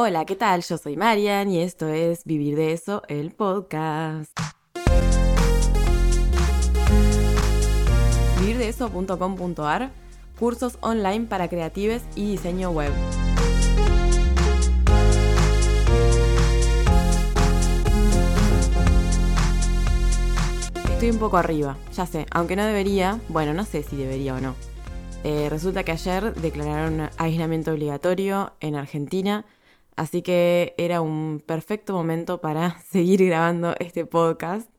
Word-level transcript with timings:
Hola, 0.00 0.24
¿qué 0.26 0.36
tal? 0.36 0.62
Yo 0.62 0.78
soy 0.78 0.96
Marian 0.96 1.50
y 1.50 1.60
esto 1.60 1.88
es 1.88 2.22
Vivir 2.22 2.54
de 2.54 2.72
eso, 2.72 3.02
el 3.08 3.32
podcast. 3.32 4.30
Vivirdeeso.com.ar 8.38 9.90
Cursos 10.38 10.78
online 10.82 11.26
para 11.26 11.48
creatives 11.48 12.04
y 12.14 12.30
diseño 12.30 12.70
web. 12.70 12.92
Estoy 20.92 21.10
un 21.10 21.18
poco 21.18 21.38
arriba, 21.38 21.76
ya 21.92 22.06
sé, 22.06 22.26
aunque 22.30 22.54
no 22.54 22.64
debería, 22.64 23.18
bueno, 23.28 23.52
no 23.52 23.64
sé 23.64 23.82
si 23.82 23.96
debería 23.96 24.36
o 24.36 24.40
no. 24.40 24.54
Eh, 25.24 25.48
resulta 25.50 25.82
que 25.82 25.90
ayer 25.90 26.32
declararon 26.36 27.10
aislamiento 27.18 27.72
obligatorio 27.72 28.52
en 28.60 28.76
Argentina, 28.76 29.44
así 29.98 30.22
que 30.22 30.74
era 30.78 31.00
un 31.00 31.42
perfecto 31.44 31.92
momento 31.92 32.40
para 32.40 32.80
seguir 32.90 33.24
grabando 33.26 33.74
este 33.78 34.06
podcast. 34.06 34.70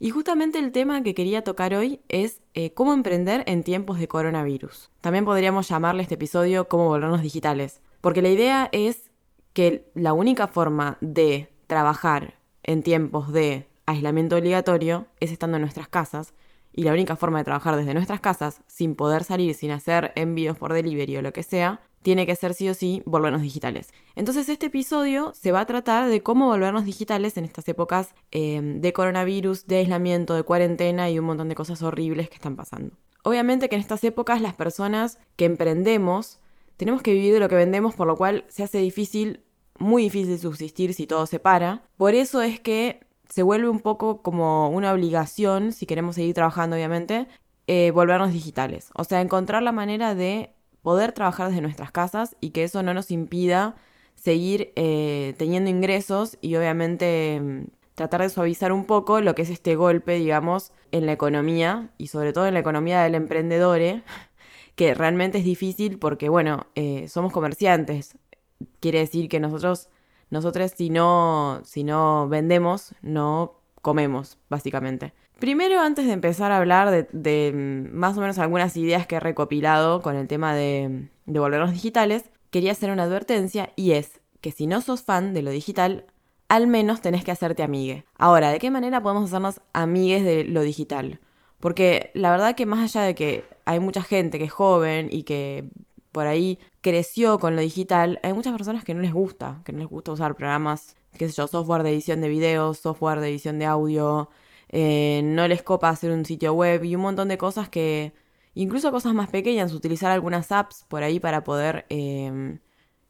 Y 0.00 0.10
justamente 0.10 0.58
el 0.58 0.72
tema 0.72 1.02
que 1.02 1.14
quería 1.14 1.44
tocar 1.44 1.74
hoy 1.74 2.00
es 2.08 2.40
eh, 2.54 2.72
cómo 2.72 2.92
emprender 2.92 3.44
en 3.46 3.62
tiempos 3.62 3.98
de 3.98 4.08
coronavirus. 4.08 4.90
También 5.00 5.24
podríamos 5.24 5.68
llamarle 5.68 6.02
este 6.02 6.16
episodio 6.16 6.68
cómo 6.68 6.88
volvernos 6.88 7.22
digitales, 7.22 7.80
porque 8.00 8.22
la 8.22 8.30
idea 8.30 8.68
es 8.72 9.10
que 9.52 9.90
la 9.94 10.12
única 10.12 10.48
forma 10.48 10.98
de 11.00 11.48
trabajar 11.66 12.40
en 12.62 12.82
tiempos 12.82 13.32
de 13.32 13.68
aislamiento 13.86 14.36
obligatorio 14.36 15.06
es 15.20 15.30
estando 15.30 15.58
en 15.58 15.62
nuestras 15.62 15.88
casas 15.88 16.34
y 16.72 16.82
la 16.82 16.92
única 16.92 17.16
forma 17.16 17.38
de 17.38 17.44
trabajar 17.44 17.76
desde 17.76 17.94
nuestras 17.94 18.20
casas, 18.20 18.62
sin 18.66 18.96
poder 18.96 19.22
salir, 19.22 19.54
sin 19.54 19.70
hacer 19.70 20.12
envíos 20.16 20.58
por 20.58 20.72
delivery 20.72 21.18
o 21.18 21.22
lo 21.22 21.32
que 21.32 21.44
sea, 21.44 21.80
tiene 22.04 22.26
que 22.26 22.36
ser 22.36 22.52
sí 22.52 22.68
o 22.68 22.74
sí 22.74 23.02
volvernos 23.06 23.40
digitales. 23.40 23.88
Entonces 24.14 24.50
este 24.50 24.66
episodio 24.66 25.32
se 25.34 25.52
va 25.52 25.60
a 25.60 25.66
tratar 25.66 26.08
de 26.08 26.22
cómo 26.22 26.46
volvernos 26.46 26.84
digitales 26.84 27.38
en 27.38 27.46
estas 27.46 27.66
épocas 27.66 28.14
eh, 28.30 28.60
de 28.62 28.92
coronavirus, 28.92 29.66
de 29.66 29.78
aislamiento, 29.78 30.34
de 30.34 30.42
cuarentena 30.42 31.10
y 31.10 31.18
un 31.18 31.24
montón 31.24 31.48
de 31.48 31.54
cosas 31.54 31.82
horribles 31.82 32.28
que 32.28 32.34
están 32.34 32.56
pasando. 32.56 32.94
Obviamente 33.22 33.70
que 33.70 33.76
en 33.76 33.80
estas 33.80 34.04
épocas 34.04 34.42
las 34.42 34.52
personas 34.52 35.18
que 35.36 35.46
emprendemos 35.46 36.40
tenemos 36.76 37.00
que 37.00 37.14
vivir 37.14 37.32
de 37.32 37.40
lo 37.40 37.48
que 37.48 37.54
vendemos, 37.54 37.94
por 37.94 38.06
lo 38.06 38.16
cual 38.16 38.44
se 38.48 38.62
hace 38.62 38.78
difícil, 38.78 39.40
muy 39.78 40.02
difícil 40.02 40.38
subsistir 40.38 40.92
si 40.92 41.06
todo 41.06 41.24
se 41.24 41.38
para. 41.38 41.88
Por 41.96 42.14
eso 42.14 42.42
es 42.42 42.60
que 42.60 43.00
se 43.30 43.42
vuelve 43.42 43.70
un 43.70 43.80
poco 43.80 44.20
como 44.20 44.68
una 44.68 44.92
obligación, 44.92 45.72
si 45.72 45.86
queremos 45.86 46.16
seguir 46.16 46.34
trabajando 46.34 46.76
obviamente, 46.76 47.28
eh, 47.66 47.92
volvernos 47.92 48.34
digitales. 48.34 48.90
O 48.94 49.04
sea, 49.04 49.22
encontrar 49.22 49.62
la 49.62 49.72
manera 49.72 50.14
de 50.14 50.53
poder 50.84 51.12
trabajar 51.12 51.48
desde 51.48 51.62
nuestras 51.62 51.90
casas 51.90 52.36
y 52.40 52.50
que 52.50 52.62
eso 52.62 52.82
no 52.82 52.92
nos 52.92 53.10
impida 53.10 53.74
seguir 54.14 54.72
eh, 54.76 55.34
teniendo 55.38 55.70
ingresos 55.70 56.36
y 56.42 56.54
obviamente 56.56 57.40
mm, 57.40 57.64
tratar 57.94 58.20
de 58.20 58.28
suavizar 58.28 58.70
un 58.70 58.84
poco 58.84 59.20
lo 59.22 59.34
que 59.34 59.42
es 59.42 59.50
este 59.50 59.76
golpe, 59.76 60.16
digamos, 60.16 60.72
en 60.92 61.06
la 61.06 61.12
economía 61.12 61.90
y 61.98 62.08
sobre 62.08 62.34
todo 62.34 62.46
en 62.46 62.54
la 62.54 62.60
economía 62.60 63.02
del 63.02 63.14
emprendedor, 63.14 63.80
que 64.76 64.94
realmente 64.94 65.38
es 65.38 65.44
difícil 65.44 65.98
porque, 65.98 66.28
bueno, 66.28 66.66
eh, 66.74 67.08
somos 67.08 67.32
comerciantes. 67.32 68.18
Quiere 68.80 68.98
decir 69.00 69.28
que 69.30 69.40
nosotros 69.40 69.88
nosotros 70.30 70.72
si 70.76 70.90
no, 70.90 71.62
si 71.64 71.82
no 71.84 72.28
vendemos, 72.28 72.94
no 73.00 73.60
comemos, 73.80 74.38
básicamente. 74.50 75.14
Primero, 75.38 75.80
antes 75.80 76.06
de 76.06 76.12
empezar 76.12 76.52
a 76.52 76.58
hablar 76.58 77.08
de, 77.10 77.52
mm, 77.52 77.96
más 77.96 78.16
o 78.16 78.20
menos 78.20 78.38
algunas 78.38 78.76
ideas 78.76 79.06
que 79.06 79.16
he 79.16 79.20
recopilado 79.20 80.00
con 80.00 80.16
el 80.16 80.28
tema 80.28 80.54
de, 80.54 81.08
de 81.26 81.40
volvernos 81.40 81.72
digitales, 81.72 82.24
quería 82.50 82.72
hacer 82.72 82.90
una 82.90 83.02
advertencia 83.04 83.72
y 83.76 83.92
es 83.92 84.20
que 84.40 84.52
si 84.52 84.66
no 84.66 84.80
sos 84.80 85.02
fan 85.02 85.34
de 85.34 85.42
lo 85.42 85.50
digital, 85.50 86.06
al 86.48 86.66
menos 86.66 87.00
tenés 87.00 87.24
que 87.24 87.32
hacerte 87.32 87.62
amigue. 87.62 88.04
Ahora, 88.16 88.50
¿de 88.50 88.58
qué 88.58 88.70
manera 88.70 89.02
podemos 89.02 89.24
hacernos 89.24 89.60
amigues 89.72 90.24
de 90.24 90.44
lo 90.44 90.62
digital? 90.62 91.20
Porque 91.58 92.10
la 92.14 92.30
verdad 92.30 92.54
que 92.54 92.66
más 92.66 92.80
allá 92.80 93.06
de 93.06 93.14
que 93.14 93.44
hay 93.64 93.80
mucha 93.80 94.02
gente 94.02 94.38
que 94.38 94.44
es 94.44 94.52
joven 94.52 95.08
y 95.10 95.22
que 95.22 95.68
por 96.12 96.26
ahí 96.26 96.58
creció 96.80 97.38
con 97.38 97.56
lo 97.56 97.62
digital, 97.62 98.20
hay 98.22 98.34
muchas 98.34 98.52
personas 98.52 98.84
que 98.84 98.94
no 98.94 99.00
les 99.00 99.12
gusta, 99.12 99.62
que 99.64 99.72
no 99.72 99.78
les 99.78 99.88
gusta 99.88 100.12
usar 100.12 100.36
programas, 100.36 100.94
qué 101.18 101.28
sé 101.28 101.34
yo, 101.34 101.48
software 101.48 101.82
de 101.82 101.90
edición 101.90 102.20
de 102.20 102.28
videos, 102.28 102.78
software 102.78 103.20
de 103.20 103.30
edición 103.30 103.58
de 103.58 103.66
audio, 103.66 104.28
eh, 104.76 105.22
no 105.22 105.46
les 105.46 105.62
copa 105.62 105.88
hacer 105.88 106.10
un 106.10 106.24
sitio 106.24 106.52
web 106.52 106.82
y 106.84 106.96
un 106.96 107.02
montón 107.02 107.28
de 107.28 107.38
cosas 107.38 107.68
que, 107.68 108.12
incluso 108.54 108.90
cosas 108.90 109.14
más 109.14 109.30
pequeñas, 109.30 109.72
utilizar 109.72 110.10
algunas 110.10 110.50
apps 110.50 110.84
por 110.88 111.04
ahí 111.04 111.20
para 111.20 111.44
poder, 111.44 111.86
em, 111.90 112.58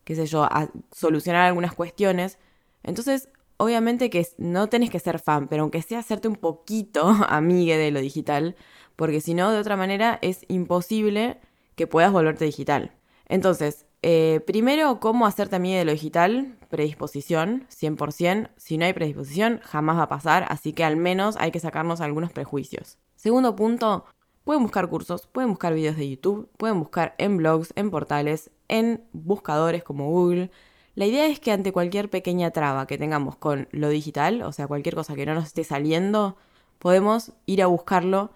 qué 0.04 0.14
sé 0.14 0.26
yo, 0.26 0.46
solucionar 0.92 1.42
algunas 1.46 1.74
cuestiones. 1.74 2.38
Entonces, 2.82 3.30
obviamente 3.56 4.10
que 4.10 4.26
no 4.36 4.68
tenés 4.68 4.90
que 4.90 4.98
ser 5.00 5.18
fan, 5.18 5.48
pero 5.48 5.62
aunque 5.62 5.80
sea 5.80 6.00
hacerte 6.00 6.28
un 6.28 6.36
poquito 6.36 7.02
amigue 7.30 7.78
de 7.78 7.90
lo 7.90 8.00
digital, 8.00 8.56
porque 8.96 9.22
si 9.22 9.32
no, 9.34 9.50
de 9.50 9.58
otra 9.58 9.76
manera 9.76 10.18
es 10.22 10.44
imposible 10.48 11.40
que 11.76 11.86
puedas 11.86 12.12
volverte 12.12 12.44
digital. 12.44 12.92
Entonces, 13.26 13.86
eh, 14.06 14.40
primero, 14.40 15.00
¿cómo 15.00 15.24
hacerte 15.24 15.56
amiga 15.56 15.78
de 15.78 15.86
lo 15.86 15.92
digital? 15.92 16.58
Predisposición, 16.68 17.66
100%. 17.70 18.50
Si 18.58 18.76
no 18.76 18.84
hay 18.84 18.92
predisposición, 18.92 19.60
jamás 19.64 19.96
va 19.96 20.02
a 20.02 20.08
pasar, 20.10 20.44
así 20.50 20.74
que 20.74 20.84
al 20.84 20.98
menos 20.98 21.36
hay 21.38 21.50
que 21.50 21.58
sacarnos 21.58 22.02
algunos 22.02 22.30
prejuicios. 22.30 22.98
Segundo 23.16 23.56
punto, 23.56 24.04
pueden 24.44 24.62
buscar 24.62 24.90
cursos, 24.90 25.26
pueden 25.26 25.48
buscar 25.48 25.72
videos 25.72 25.96
de 25.96 26.10
YouTube, 26.10 26.50
pueden 26.58 26.80
buscar 26.80 27.14
en 27.16 27.38
blogs, 27.38 27.72
en 27.76 27.90
portales, 27.90 28.50
en 28.68 29.02
buscadores 29.14 29.82
como 29.82 30.10
Google. 30.10 30.50
La 30.96 31.06
idea 31.06 31.26
es 31.26 31.40
que 31.40 31.52
ante 31.52 31.72
cualquier 31.72 32.10
pequeña 32.10 32.50
traba 32.50 32.86
que 32.86 32.98
tengamos 32.98 33.36
con 33.36 33.68
lo 33.72 33.88
digital, 33.88 34.42
o 34.42 34.52
sea, 34.52 34.66
cualquier 34.66 34.96
cosa 34.96 35.14
que 35.14 35.24
no 35.24 35.32
nos 35.32 35.46
esté 35.46 35.64
saliendo, 35.64 36.36
podemos 36.78 37.32
ir 37.46 37.62
a 37.62 37.68
buscarlo 37.68 38.32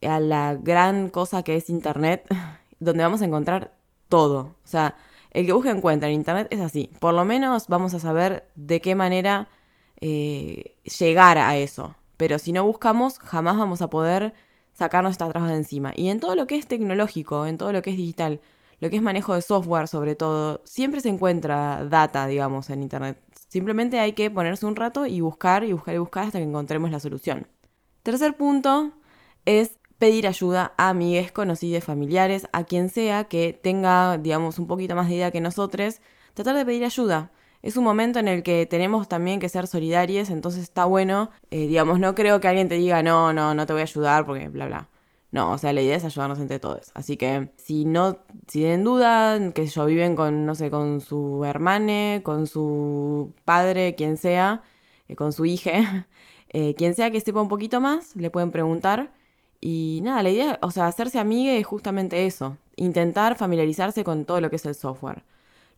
a 0.00 0.18
la 0.18 0.54
gran 0.54 1.10
cosa 1.10 1.42
que 1.42 1.56
es 1.56 1.68
Internet 1.68 2.26
donde 2.80 3.02
vamos 3.02 3.20
a 3.20 3.26
encontrar 3.26 3.83
todo. 4.08 4.56
O 4.64 4.66
sea, 4.66 4.96
el 5.30 5.46
que 5.46 5.52
busca 5.52 5.70
encuentra 5.70 6.08
en 6.08 6.14
Internet 6.14 6.48
es 6.50 6.60
así. 6.60 6.90
Por 7.00 7.14
lo 7.14 7.24
menos 7.24 7.68
vamos 7.68 7.94
a 7.94 8.00
saber 8.00 8.48
de 8.54 8.80
qué 8.80 8.94
manera 8.94 9.48
eh, 10.00 10.76
llegar 10.98 11.38
a 11.38 11.56
eso. 11.56 11.96
Pero 12.16 12.38
si 12.38 12.52
no 12.52 12.64
buscamos, 12.64 13.18
jamás 13.18 13.56
vamos 13.56 13.82
a 13.82 13.90
poder 13.90 14.34
sacarnos 14.72 15.12
esta 15.12 15.28
trabas 15.28 15.50
de 15.50 15.56
encima. 15.56 15.92
Y 15.96 16.08
en 16.08 16.20
todo 16.20 16.36
lo 16.36 16.46
que 16.46 16.56
es 16.56 16.66
tecnológico, 16.66 17.46
en 17.46 17.58
todo 17.58 17.72
lo 17.72 17.82
que 17.82 17.90
es 17.90 17.96
digital, 17.96 18.40
lo 18.80 18.90
que 18.90 18.96
es 18.96 19.02
manejo 19.02 19.34
de 19.34 19.42
software 19.42 19.88
sobre 19.88 20.14
todo, 20.14 20.60
siempre 20.64 21.00
se 21.00 21.08
encuentra 21.08 21.84
data, 21.84 22.26
digamos, 22.26 22.70
en 22.70 22.82
Internet. 22.82 23.18
Simplemente 23.48 23.98
hay 24.00 24.12
que 24.12 24.30
ponerse 24.30 24.66
un 24.66 24.76
rato 24.76 25.06
y 25.06 25.20
buscar 25.20 25.64
y 25.64 25.72
buscar 25.72 25.94
y 25.94 25.98
buscar 25.98 26.26
hasta 26.26 26.38
que 26.38 26.44
encontremos 26.44 26.90
la 26.90 27.00
solución. 27.00 27.46
Tercer 28.02 28.36
punto 28.36 28.92
es 29.46 29.78
pedir 29.98 30.26
ayuda 30.26 30.74
a 30.76 30.90
amigues, 30.90 31.32
conocidos, 31.32 31.84
familiares, 31.84 32.46
a 32.52 32.64
quien 32.64 32.88
sea 32.88 33.24
que 33.24 33.52
tenga, 33.52 34.18
digamos, 34.18 34.58
un 34.58 34.66
poquito 34.66 34.94
más 34.94 35.08
de 35.08 35.16
idea 35.16 35.30
que 35.30 35.40
nosotros, 35.40 36.00
tratar 36.34 36.56
de 36.56 36.64
pedir 36.66 36.84
ayuda. 36.84 37.32
Es 37.62 37.76
un 37.78 37.84
momento 37.84 38.18
en 38.18 38.28
el 38.28 38.42
que 38.42 38.66
tenemos 38.66 39.08
también 39.08 39.40
que 39.40 39.48
ser 39.48 39.66
solidarios, 39.66 40.28
entonces 40.30 40.62
está 40.62 40.84
bueno, 40.84 41.30
eh, 41.50 41.66
digamos, 41.66 41.98
no 41.98 42.14
creo 42.14 42.40
que 42.40 42.48
alguien 42.48 42.68
te 42.68 42.74
diga, 42.74 43.02
no, 43.02 43.32
no, 43.32 43.54
no 43.54 43.66
te 43.66 43.72
voy 43.72 43.80
a 43.80 43.84
ayudar 43.84 44.26
porque 44.26 44.48
bla, 44.48 44.66
bla. 44.66 44.90
No, 45.34 45.50
o 45.50 45.58
sea, 45.58 45.72
la 45.72 45.82
idea 45.82 45.96
es 45.96 46.04
ayudarnos 46.04 46.38
entre 46.38 46.60
todos. 46.60 46.92
Así 46.94 47.16
que 47.16 47.50
si 47.56 47.84
no, 47.84 48.18
si 48.46 48.60
tienen 48.60 48.84
duda, 48.84 49.52
que 49.52 49.66
yo 49.66 49.84
viven 49.86 50.14
con, 50.14 50.46
no 50.46 50.54
sé, 50.54 50.70
con 50.70 51.00
su 51.00 51.44
hermane, 51.44 52.20
con 52.22 52.46
su 52.46 53.34
padre, 53.44 53.96
quien 53.96 54.16
sea, 54.16 54.62
eh, 55.08 55.16
con 55.16 55.32
su 55.32 55.44
hija, 55.44 56.06
eh, 56.50 56.74
quien 56.76 56.94
sea 56.94 57.10
que 57.10 57.20
sepa 57.20 57.40
un 57.42 57.48
poquito 57.48 57.80
más, 57.80 58.14
le 58.14 58.30
pueden 58.30 58.52
preguntar. 58.52 59.12
Y 59.66 60.00
nada, 60.02 60.22
la 60.22 60.28
idea, 60.28 60.58
o 60.60 60.70
sea, 60.70 60.86
hacerse 60.86 61.18
amiga 61.18 61.54
es 61.54 61.66
justamente 61.66 62.26
eso, 62.26 62.58
intentar 62.76 63.34
familiarizarse 63.34 64.04
con 64.04 64.26
todo 64.26 64.42
lo 64.42 64.50
que 64.50 64.56
es 64.56 64.66
el 64.66 64.74
software. 64.74 65.22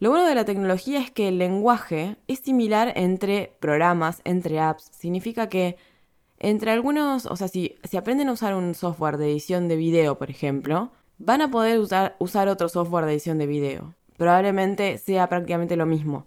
Lo 0.01 0.11
bueno 0.11 0.27
de 0.27 0.35
la 0.35 0.45
tecnología 0.45 0.99
es 0.99 1.13
que 1.13 1.29
el 1.29 1.39
lenguaje 1.39 2.17
es 2.27 2.41
similar 2.41 2.93
entre 2.97 3.53
programas, 3.61 4.23
entre 4.25 4.59
apps. 4.59 4.91
Significa 4.91 5.49
que 5.49 5.77
entre 6.41 6.73
algunos, 6.73 7.27
o 7.27 7.37
sea, 7.37 7.47
si, 7.47 7.77
si 7.85 7.97
aprenden 7.97 8.29
a 8.29 8.33
usar 8.33 8.56
un 8.56 8.75
software 8.75 9.19
de 9.19 9.31
edición 9.31 9.69
de 9.69 9.77
video, 9.77 10.19
por 10.19 10.31
ejemplo, 10.31 10.91
van 11.19 11.41
a 11.41 11.53
poder 11.53 11.79
usar, 11.79 12.17
usar 12.19 12.49
otro 12.49 12.69
software 12.69 13.05
de 13.05 13.12
edición 13.12 13.39
de 13.39 13.47
video. 13.47 13.94
Probablemente 14.17 14.99
sea 14.99 15.29
prácticamente 15.29 15.77
lo 15.77 15.87
mismo. 15.87 16.27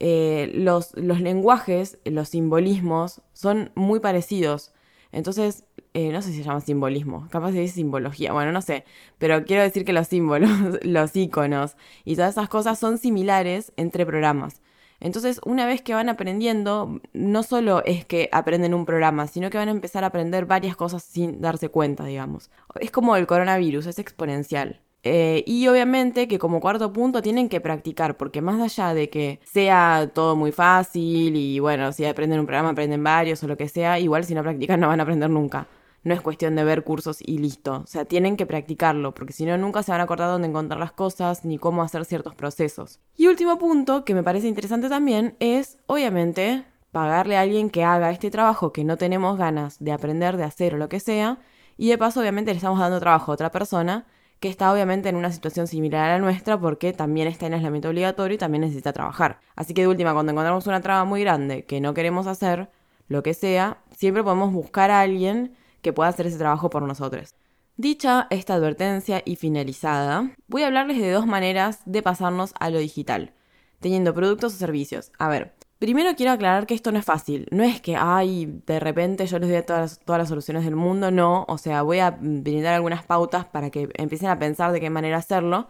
Eh, 0.00 0.50
los, 0.54 0.94
los 0.98 1.22
lenguajes, 1.22 1.98
los 2.04 2.28
simbolismos, 2.28 3.22
son 3.32 3.72
muy 3.74 4.00
parecidos. 4.00 4.74
Entonces, 5.12 5.64
eh, 5.94 6.12
no 6.12 6.22
sé 6.22 6.30
si 6.30 6.38
se 6.38 6.44
llama 6.44 6.60
simbolismo, 6.60 7.28
capaz 7.30 7.50
de 7.52 7.60
decir 7.60 7.74
simbología, 7.74 8.32
bueno, 8.32 8.52
no 8.52 8.62
sé, 8.62 8.84
pero 9.18 9.44
quiero 9.44 9.62
decir 9.62 9.84
que 9.84 9.92
los 9.92 10.06
símbolos, 10.08 10.50
los 10.82 11.16
iconos 11.16 11.76
y 12.04 12.16
todas 12.16 12.32
esas 12.32 12.48
cosas 12.48 12.78
son 12.78 12.98
similares 12.98 13.72
entre 13.76 14.06
programas. 14.06 14.62
Entonces, 15.00 15.40
una 15.44 15.66
vez 15.66 15.80
que 15.82 15.94
van 15.94 16.10
aprendiendo, 16.10 17.00
no 17.14 17.42
solo 17.42 17.82
es 17.84 18.04
que 18.04 18.28
aprenden 18.32 18.74
un 18.74 18.84
programa, 18.84 19.26
sino 19.26 19.48
que 19.48 19.56
van 19.56 19.68
a 19.68 19.72
empezar 19.72 20.04
a 20.04 20.08
aprender 20.08 20.44
varias 20.44 20.76
cosas 20.76 21.02
sin 21.02 21.40
darse 21.40 21.70
cuenta, 21.70 22.04
digamos. 22.04 22.50
Es 22.80 22.90
como 22.90 23.16
el 23.16 23.26
coronavirus, 23.26 23.86
es 23.86 23.98
exponencial. 23.98 24.82
Eh, 25.02 25.44
y 25.46 25.66
obviamente 25.68 26.28
que 26.28 26.38
como 26.38 26.60
cuarto 26.60 26.92
punto 26.92 27.22
tienen 27.22 27.48
que 27.48 27.60
practicar, 27.60 28.16
porque 28.16 28.42
más 28.42 28.60
allá 28.60 28.92
de 28.92 29.08
que 29.08 29.40
sea 29.44 30.10
todo 30.12 30.36
muy 30.36 30.52
fácil 30.52 31.36
y 31.36 31.58
bueno, 31.58 31.92
si 31.92 32.04
aprenden 32.04 32.40
un 32.40 32.46
programa, 32.46 32.70
aprenden 32.70 33.02
varios 33.02 33.42
o 33.42 33.48
lo 33.48 33.56
que 33.56 33.68
sea, 33.68 33.98
igual 33.98 34.24
si 34.24 34.34
no 34.34 34.42
practican 34.42 34.80
no 34.80 34.88
van 34.88 35.00
a 35.00 35.04
aprender 35.04 35.30
nunca. 35.30 35.66
No 36.02 36.14
es 36.14 36.22
cuestión 36.22 36.56
de 36.56 36.64
ver 36.64 36.82
cursos 36.82 37.18
y 37.20 37.38
listo. 37.38 37.82
O 37.84 37.86
sea, 37.86 38.06
tienen 38.06 38.36
que 38.38 38.46
practicarlo, 38.46 39.12
porque 39.12 39.34
si 39.34 39.44
no, 39.44 39.58
nunca 39.58 39.82
se 39.82 39.92
van 39.92 40.00
a 40.00 40.04
acordar 40.04 40.30
dónde 40.30 40.48
encontrar 40.48 40.80
las 40.80 40.92
cosas 40.92 41.44
ni 41.44 41.58
cómo 41.58 41.82
hacer 41.82 42.06
ciertos 42.06 42.34
procesos. 42.34 43.00
Y 43.16 43.26
último 43.26 43.58
punto, 43.58 44.04
que 44.04 44.14
me 44.14 44.22
parece 44.22 44.48
interesante 44.48 44.88
también, 44.88 45.36
es, 45.40 45.78
obviamente, 45.86 46.64
pagarle 46.90 47.36
a 47.36 47.42
alguien 47.42 47.68
que 47.68 47.84
haga 47.84 48.10
este 48.10 48.30
trabajo 48.30 48.72
que 48.72 48.82
no 48.82 48.96
tenemos 48.96 49.36
ganas 49.36 49.78
de 49.78 49.92
aprender, 49.92 50.38
de 50.38 50.44
hacer 50.44 50.74
o 50.74 50.78
lo 50.78 50.88
que 50.88 51.00
sea. 51.00 51.38
Y 51.76 51.90
de 51.90 51.98
paso, 51.98 52.20
obviamente, 52.20 52.50
le 52.50 52.56
estamos 52.56 52.78
dando 52.78 52.98
trabajo 52.98 53.30
a 53.30 53.34
otra 53.34 53.50
persona 53.50 54.06
que 54.40 54.48
está 54.48 54.72
obviamente 54.72 55.10
en 55.10 55.16
una 55.16 55.30
situación 55.30 55.66
similar 55.66 56.08
a 56.08 56.12
la 56.14 56.18
nuestra 56.18 56.58
porque 56.58 56.92
también 56.92 57.28
está 57.28 57.46
en 57.46 57.54
aislamiento 57.54 57.90
obligatorio 57.90 58.34
y 58.34 58.38
también 58.38 58.62
necesita 58.62 58.92
trabajar. 58.92 59.40
Así 59.54 59.74
que 59.74 59.82
de 59.82 59.88
última, 59.88 60.14
cuando 60.14 60.32
encontramos 60.32 60.66
una 60.66 60.80
traba 60.80 61.04
muy 61.04 61.20
grande 61.20 61.64
que 61.66 61.80
no 61.80 61.92
queremos 61.92 62.26
hacer, 62.26 62.70
lo 63.08 63.22
que 63.22 63.34
sea, 63.34 63.78
siempre 63.94 64.24
podemos 64.24 64.52
buscar 64.52 64.90
a 64.90 65.00
alguien 65.00 65.54
que 65.82 65.92
pueda 65.92 66.08
hacer 66.08 66.26
ese 66.26 66.38
trabajo 66.38 66.70
por 66.70 66.82
nosotros. 66.82 67.34
Dicha 67.76 68.26
esta 68.30 68.54
advertencia 68.54 69.22
y 69.24 69.36
finalizada, 69.36 70.30
voy 70.48 70.62
a 70.62 70.66
hablarles 70.66 70.98
de 70.98 71.10
dos 71.10 71.26
maneras 71.26 71.80
de 71.84 72.02
pasarnos 72.02 72.52
a 72.58 72.70
lo 72.70 72.78
digital, 72.78 73.32
teniendo 73.80 74.14
productos 74.14 74.54
o 74.54 74.56
servicios. 74.56 75.12
A 75.18 75.28
ver, 75.28 75.54
primero 75.80 76.14
quiero 76.14 76.32
aclarar 76.32 76.66
que 76.66 76.74
esto 76.74 76.92
no 76.92 76.98
es 77.00 77.04
fácil, 77.04 77.48
no 77.50 77.64
es 77.64 77.80
que, 77.80 77.96
ay, 77.96 78.60
de 78.66 78.78
repente 78.78 79.26
yo 79.26 79.38
les 79.40 79.50
doy 79.50 79.62
todas, 79.62 79.98
todas 80.04 80.20
las 80.20 80.28
soluciones 80.28 80.64
del 80.64 80.76
mundo, 80.76 81.10
no, 81.10 81.46
o 81.48 81.58
sea, 81.58 81.82
voy 81.82 81.98
a 81.98 82.12
brindar 82.12 82.74
algunas 82.74 83.02
pautas 83.04 83.46
para 83.46 83.70
que 83.70 83.88
empiecen 83.94 84.28
a 84.28 84.38
pensar 84.38 84.72
de 84.72 84.80
qué 84.80 84.90
manera 84.90 85.16
hacerlo, 85.16 85.68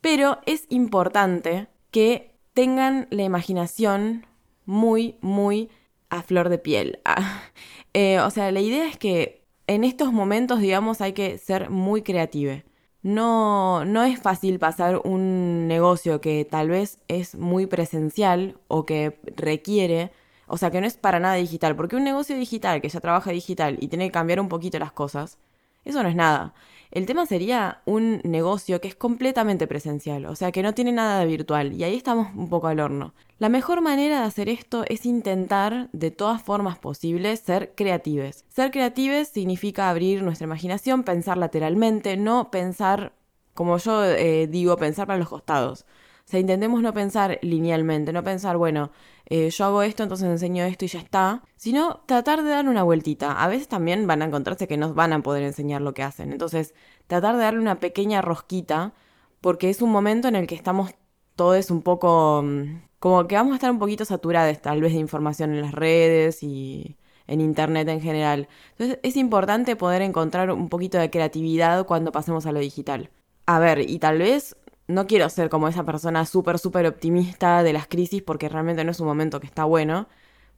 pero 0.00 0.40
es 0.44 0.66
importante 0.70 1.68
que 1.90 2.34
tengan 2.52 3.06
la 3.10 3.22
imaginación 3.22 4.26
muy, 4.66 5.16
muy 5.20 5.70
a 6.10 6.22
flor 6.22 6.50
de 6.50 6.58
piel. 6.58 7.00
Eh, 7.96 8.18
o 8.18 8.28
sea, 8.30 8.50
la 8.50 8.58
idea 8.58 8.88
es 8.88 8.98
que 8.98 9.44
en 9.68 9.84
estos 9.84 10.12
momentos, 10.12 10.58
digamos, 10.58 11.00
hay 11.00 11.12
que 11.12 11.38
ser 11.38 11.70
muy 11.70 12.02
creativo. 12.02 12.60
No, 13.04 13.84
no 13.84 14.02
es 14.02 14.18
fácil 14.18 14.58
pasar 14.58 15.02
un 15.04 15.68
negocio 15.68 16.22
que 16.22 16.46
tal 16.46 16.70
vez 16.70 16.98
es 17.06 17.34
muy 17.34 17.66
presencial 17.66 18.56
o 18.66 18.86
que 18.86 19.20
requiere, 19.36 20.10
o 20.46 20.56
sea, 20.56 20.70
que 20.70 20.80
no 20.80 20.86
es 20.86 20.96
para 20.96 21.20
nada 21.20 21.34
digital, 21.34 21.76
porque 21.76 21.96
un 21.96 22.04
negocio 22.04 22.34
digital 22.34 22.80
que 22.80 22.88
ya 22.88 23.00
trabaja 23.00 23.30
digital 23.30 23.76
y 23.78 23.88
tiene 23.88 24.06
que 24.06 24.12
cambiar 24.12 24.40
un 24.40 24.48
poquito 24.48 24.78
las 24.78 24.92
cosas, 24.92 25.36
eso 25.84 26.02
no 26.02 26.08
es 26.08 26.16
nada. 26.16 26.54
El 26.90 27.04
tema 27.04 27.26
sería 27.26 27.82
un 27.84 28.22
negocio 28.24 28.80
que 28.80 28.88
es 28.88 28.94
completamente 28.94 29.66
presencial, 29.66 30.24
o 30.24 30.34
sea 30.34 30.50
que 30.50 30.62
no 30.62 30.72
tiene 30.72 30.92
nada 30.92 31.20
de 31.20 31.26
virtual, 31.26 31.74
y 31.74 31.84
ahí 31.84 31.96
estamos 31.96 32.28
un 32.34 32.48
poco 32.48 32.68
al 32.68 32.80
horno. 32.80 33.12
La 33.44 33.50
mejor 33.50 33.82
manera 33.82 34.20
de 34.20 34.24
hacer 34.24 34.48
esto 34.48 34.84
es 34.88 35.04
intentar, 35.04 35.90
de 35.92 36.10
todas 36.10 36.40
formas 36.40 36.78
posibles, 36.78 37.40
ser 37.40 37.74
creativos. 37.74 38.46
Ser 38.48 38.70
creativos 38.70 39.28
significa 39.28 39.90
abrir 39.90 40.22
nuestra 40.22 40.46
imaginación, 40.46 41.02
pensar 41.02 41.36
lateralmente, 41.36 42.16
no 42.16 42.50
pensar, 42.50 43.12
como 43.52 43.76
yo 43.76 44.02
eh, 44.02 44.46
digo, 44.46 44.78
pensar 44.78 45.06
para 45.06 45.18
los 45.18 45.28
costados. 45.28 45.82
O 45.82 46.30
sea, 46.30 46.40
intentemos 46.40 46.80
no 46.80 46.94
pensar 46.94 47.38
linealmente, 47.42 48.14
no 48.14 48.24
pensar, 48.24 48.56
bueno, 48.56 48.92
eh, 49.26 49.50
yo 49.50 49.66
hago 49.66 49.82
esto, 49.82 50.04
entonces 50.04 50.26
enseño 50.26 50.64
esto 50.64 50.86
y 50.86 50.88
ya 50.88 51.00
está, 51.00 51.42
sino 51.56 52.00
tratar 52.06 52.44
de 52.44 52.48
dar 52.48 52.66
una 52.66 52.82
vueltita. 52.82 53.32
A 53.32 53.46
veces 53.48 53.68
también 53.68 54.06
van 54.06 54.22
a 54.22 54.24
encontrarse 54.24 54.66
que 54.66 54.78
no 54.78 54.94
van 54.94 55.12
a 55.12 55.22
poder 55.22 55.42
enseñar 55.42 55.82
lo 55.82 55.92
que 55.92 56.02
hacen. 56.02 56.32
Entonces, 56.32 56.72
tratar 57.08 57.36
de 57.36 57.42
darle 57.42 57.60
una 57.60 57.78
pequeña 57.78 58.22
rosquita, 58.22 58.94
porque 59.42 59.68
es 59.68 59.82
un 59.82 59.90
momento 59.90 60.28
en 60.28 60.36
el 60.36 60.46
que 60.46 60.54
estamos 60.54 60.94
todos 61.36 61.70
un 61.70 61.82
poco, 61.82 62.42
mm, 62.44 62.82
como 62.98 63.26
que 63.26 63.36
vamos 63.36 63.52
a 63.52 63.56
estar 63.56 63.70
un 63.70 63.78
poquito 63.78 64.04
saturados 64.04 64.60
tal 64.60 64.80
vez 64.80 64.92
de 64.92 64.98
información 65.00 65.52
en 65.54 65.62
las 65.62 65.72
redes 65.72 66.42
y 66.42 66.96
en 67.26 67.40
internet 67.40 67.88
en 67.88 68.00
general. 68.00 68.48
Entonces, 68.72 68.98
es 69.02 69.16
importante 69.16 69.76
poder 69.76 70.02
encontrar 70.02 70.50
un 70.50 70.68
poquito 70.68 70.98
de 70.98 71.10
creatividad 71.10 71.86
cuando 71.86 72.12
pasemos 72.12 72.46
a 72.46 72.52
lo 72.52 72.60
digital. 72.60 73.10
A 73.46 73.58
ver, 73.58 73.88
y 73.88 73.98
tal 73.98 74.18
vez 74.18 74.56
no 74.86 75.06
quiero 75.06 75.28
ser 75.30 75.48
como 75.48 75.68
esa 75.68 75.84
persona 75.84 76.26
súper, 76.26 76.58
súper 76.58 76.86
optimista 76.86 77.62
de 77.62 77.72
las 77.72 77.86
crisis 77.86 78.22
porque 78.22 78.48
realmente 78.48 78.84
no 78.84 78.90
es 78.90 79.00
un 79.00 79.06
momento 79.06 79.40
que 79.40 79.46
está 79.46 79.64
bueno, 79.64 80.08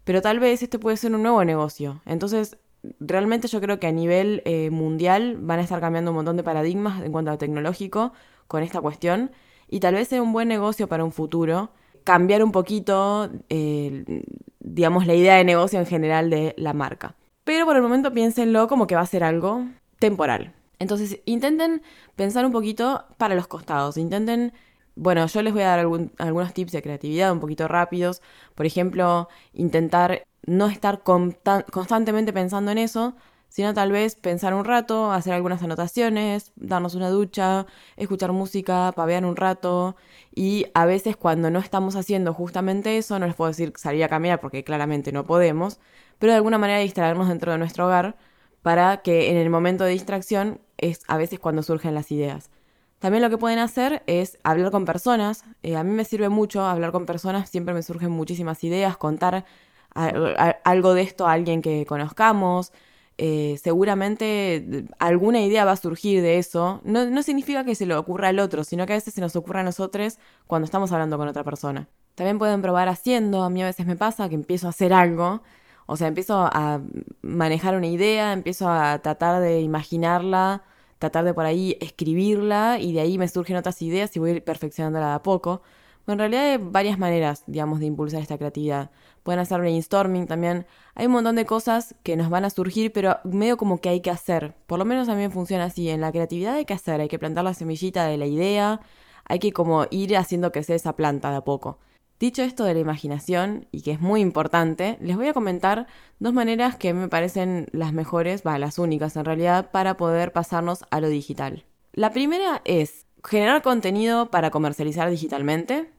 pero 0.04 0.22
tal 0.22 0.40
vez 0.40 0.62
este 0.62 0.78
puede 0.78 0.96
ser 0.96 1.14
un 1.14 1.22
nuevo 1.22 1.44
negocio. 1.44 2.02
Entonces, 2.06 2.58
realmente 3.00 3.48
yo 3.48 3.60
creo 3.60 3.78
que 3.80 3.86
a 3.86 3.92
nivel 3.92 4.42
eh, 4.44 4.70
mundial 4.70 5.36
van 5.40 5.60
a 5.60 5.62
estar 5.62 5.80
cambiando 5.80 6.10
un 6.12 6.16
montón 6.16 6.36
de 6.36 6.42
paradigmas 6.42 7.02
en 7.02 7.12
cuanto 7.12 7.30
a 7.30 7.34
lo 7.34 7.38
tecnológico 7.38 8.12
con 8.48 8.62
esta 8.62 8.80
cuestión 8.80 9.32
y 9.68 9.80
tal 9.80 9.94
vez 9.94 10.08
sea 10.08 10.22
un 10.22 10.32
buen 10.32 10.48
negocio 10.48 10.88
para 10.88 11.04
un 11.04 11.12
futuro 11.12 11.70
cambiar 12.04 12.44
un 12.44 12.52
poquito, 12.52 13.30
eh, 13.48 14.22
digamos, 14.60 15.06
la 15.06 15.14
idea 15.14 15.34
de 15.34 15.44
negocio 15.44 15.78
en 15.78 15.86
general 15.86 16.30
de 16.30 16.54
la 16.56 16.72
marca. 16.72 17.16
Pero 17.44 17.66
por 17.66 17.76
el 17.76 17.82
momento 17.82 18.12
piénsenlo 18.12 18.68
como 18.68 18.86
que 18.86 18.94
va 18.94 19.00
a 19.00 19.06
ser 19.06 19.24
algo 19.24 19.64
temporal. 19.98 20.54
Entonces, 20.78 21.20
intenten 21.24 21.82
pensar 22.14 22.44
un 22.44 22.52
poquito 22.52 23.04
para 23.16 23.34
los 23.34 23.46
costados. 23.48 23.96
Intenten, 23.96 24.52
bueno, 24.94 25.26
yo 25.26 25.42
les 25.42 25.52
voy 25.52 25.62
a 25.62 25.68
dar 25.68 25.78
algunos 25.80 26.54
tips 26.54 26.72
de 26.72 26.82
creatividad 26.82 27.32
un 27.32 27.40
poquito 27.40 27.66
rápidos. 27.66 28.22
Por 28.54 28.66
ejemplo, 28.66 29.28
intentar 29.52 30.26
no 30.44 30.66
estar 30.68 31.02
constantemente 31.02 32.32
pensando 32.32 32.70
en 32.70 32.78
eso, 32.78 33.16
sino 33.56 33.72
tal 33.72 33.90
vez 33.90 34.16
pensar 34.16 34.52
un 34.52 34.66
rato, 34.66 35.12
hacer 35.12 35.32
algunas 35.32 35.62
anotaciones, 35.62 36.52
darnos 36.56 36.94
una 36.94 37.08
ducha, 37.08 37.64
escuchar 37.96 38.32
música, 38.32 38.92
pavear 38.94 39.24
un 39.24 39.34
rato. 39.34 39.96
Y 40.34 40.66
a 40.74 40.84
veces 40.84 41.16
cuando 41.16 41.50
no 41.50 41.58
estamos 41.60 41.96
haciendo 41.96 42.34
justamente 42.34 42.98
eso, 42.98 43.18
no 43.18 43.24
les 43.24 43.34
puedo 43.34 43.48
decir 43.48 43.72
salir 43.76 44.04
a 44.04 44.10
caminar 44.10 44.40
porque 44.40 44.62
claramente 44.62 45.10
no 45.10 45.24
podemos, 45.24 45.80
pero 46.18 46.32
de 46.32 46.36
alguna 46.36 46.58
manera 46.58 46.80
distraernos 46.80 47.28
dentro 47.28 47.50
de 47.50 47.56
nuestro 47.56 47.86
hogar 47.86 48.16
para 48.60 48.98
que 48.98 49.30
en 49.30 49.38
el 49.38 49.48
momento 49.48 49.84
de 49.84 49.92
distracción 49.92 50.60
es 50.76 51.00
a 51.08 51.16
veces 51.16 51.38
cuando 51.38 51.62
surgen 51.62 51.94
las 51.94 52.12
ideas. 52.12 52.50
También 52.98 53.22
lo 53.22 53.30
que 53.30 53.38
pueden 53.38 53.58
hacer 53.58 54.02
es 54.06 54.36
hablar 54.44 54.70
con 54.70 54.84
personas. 54.84 55.44
Eh, 55.62 55.76
a 55.76 55.82
mí 55.82 55.92
me 55.92 56.04
sirve 56.04 56.28
mucho 56.28 56.62
hablar 56.62 56.92
con 56.92 57.06
personas, 57.06 57.48
siempre 57.48 57.72
me 57.72 57.82
surgen 57.82 58.10
muchísimas 58.10 58.62
ideas, 58.64 58.98
contar 58.98 59.46
algo 59.94 60.92
de 60.92 61.00
esto 61.00 61.26
a 61.26 61.32
alguien 61.32 61.62
que 61.62 61.86
conozcamos. 61.86 62.70
Eh, 63.18 63.58
seguramente 63.62 64.86
alguna 64.98 65.40
idea 65.40 65.64
va 65.64 65.72
a 65.72 65.76
surgir 65.76 66.22
de 66.22 66.38
eso. 66.38 66.80
No, 66.84 67.06
no 67.06 67.22
significa 67.22 67.64
que 67.64 67.74
se 67.74 67.86
le 67.86 67.94
ocurra 67.94 68.28
al 68.28 68.38
otro, 68.38 68.64
sino 68.64 68.86
que 68.86 68.92
a 68.92 68.96
veces 68.96 69.14
se 69.14 69.20
nos 69.20 69.36
ocurre 69.36 69.60
a 69.60 69.64
nosotros 69.64 70.18
cuando 70.46 70.64
estamos 70.64 70.92
hablando 70.92 71.16
con 71.18 71.28
otra 71.28 71.44
persona. 71.44 71.88
También 72.14 72.38
pueden 72.38 72.62
probar 72.62 72.88
haciendo. 72.88 73.42
A 73.42 73.50
mí 73.50 73.62
a 73.62 73.66
veces 73.66 73.86
me 73.86 73.96
pasa 73.96 74.28
que 74.28 74.34
empiezo 74.34 74.66
a 74.66 74.70
hacer 74.70 74.92
algo 74.92 75.42
o 75.86 75.96
sea, 75.96 76.08
empiezo 76.08 76.34
a 76.52 76.82
manejar 77.22 77.76
una 77.76 77.86
idea, 77.86 78.32
empiezo 78.32 78.68
a 78.68 78.98
tratar 79.00 79.40
de 79.40 79.60
imaginarla, 79.60 80.64
tratar 80.98 81.24
de 81.24 81.32
por 81.34 81.46
ahí 81.46 81.76
escribirla 81.80 82.78
y 82.80 82.92
de 82.92 83.00
ahí 83.00 83.18
me 83.18 83.28
surgen 83.28 83.56
otras 83.56 83.80
ideas 83.82 84.14
y 84.16 84.18
voy 84.18 84.40
perfeccionándola 84.40 85.14
a 85.14 85.22
poco. 85.22 85.62
Bueno, 86.04 86.24
en 86.24 86.32
realidad 86.32 86.52
hay 86.52 86.70
varias 86.70 86.98
maneras, 86.98 87.44
digamos, 87.46 87.80
de 87.80 87.86
impulsar 87.86 88.20
esta 88.20 88.36
creatividad. 88.38 88.90
Pueden 89.26 89.40
hacer 89.40 89.58
brainstorming 89.58 90.28
también. 90.28 90.66
Hay 90.94 91.06
un 91.06 91.12
montón 91.12 91.34
de 91.34 91.44
cosas 91.44 91.96
que 92.04 92.14
nos 92.14 92.30
van 92.30 92.44
a 92.44 92.50
surgir, 92.50 92.92
pero 92.92 93.18
medio 93.24 93.56
como 93.56 93.80
que 93.80 93.88
hay 93.88 94.00
que 94.00 94.12
hacer. 94.12 94.54
Por 94.68 94.78
lo 94.78 94.84
menos 94.84 95.08
a 95.08 95.16
mí 95.16 95.22
me 95.22 95.30
funciona 95.30 95.64
así. 95.64 95.88
En 95.88 96.00
la 96.00 96.12
creatividad 96.12 96.54
hay 96.54 96.64
que 96.64 96.74
hacer, 96.74 97.00
hay 97.00 97.08
que 97.08 97.18
plantar 97.18 97.42
la 97.42 97.52
semillita 97.52 98.06
de 98.06 98.18
la 98.18 98.26
idea, 98.26 98.80
hay 99.24 99.40
que 99.40 99.52
como 99.52 99.86
ir 99.90 100.16
haciendo 100.16 100.52
sea 100.62 100.76
esa 100.76 100.94
planta 100.94 101.32
de 101.32 101.38
a 101.38 101.40
poco. 101.40 101.80
Dicho 102.20 102.44
esto 102.44 102.62
de 102.62 102.74
la 102.74 102.78
imaginación, 102.78 103.66
y 103.72 103.82
que 103.82 103.90
es 103.90 104.00
muy 104.00 104.20
importante, 104.20 104.96
les 105.00 105.16
voy 105.16 105.26
a 105.26 105.32
comentar 105.32 105.88
dos 106.20 106.32
maneras 106.32 106.76
que 106.76 106.94
me 106.94 107.08
parecen 107.08 107.66
las 107.72 107.92
mejores, 107.92 108.44
va, 108.46 108.60
las 108.60 108.78
únicas 108.78 109.16
en 109.16 109.24
realidad, 109.24 109.72
para 109.72 109.96
poder 109.96 110.32
pasarnos 110.32 110.84
a 110.92 111.00
lo 111.00 111.08
digital. 111.08 111.64
La 111.94 112.12
primera 112.12 112.62
es 112.64 113.06
generar 113.24 113.62
contenido 113.62 114.30
para 114.30 114.52
comercializar 114.52 115.10
digitalmente. 115.10 115.90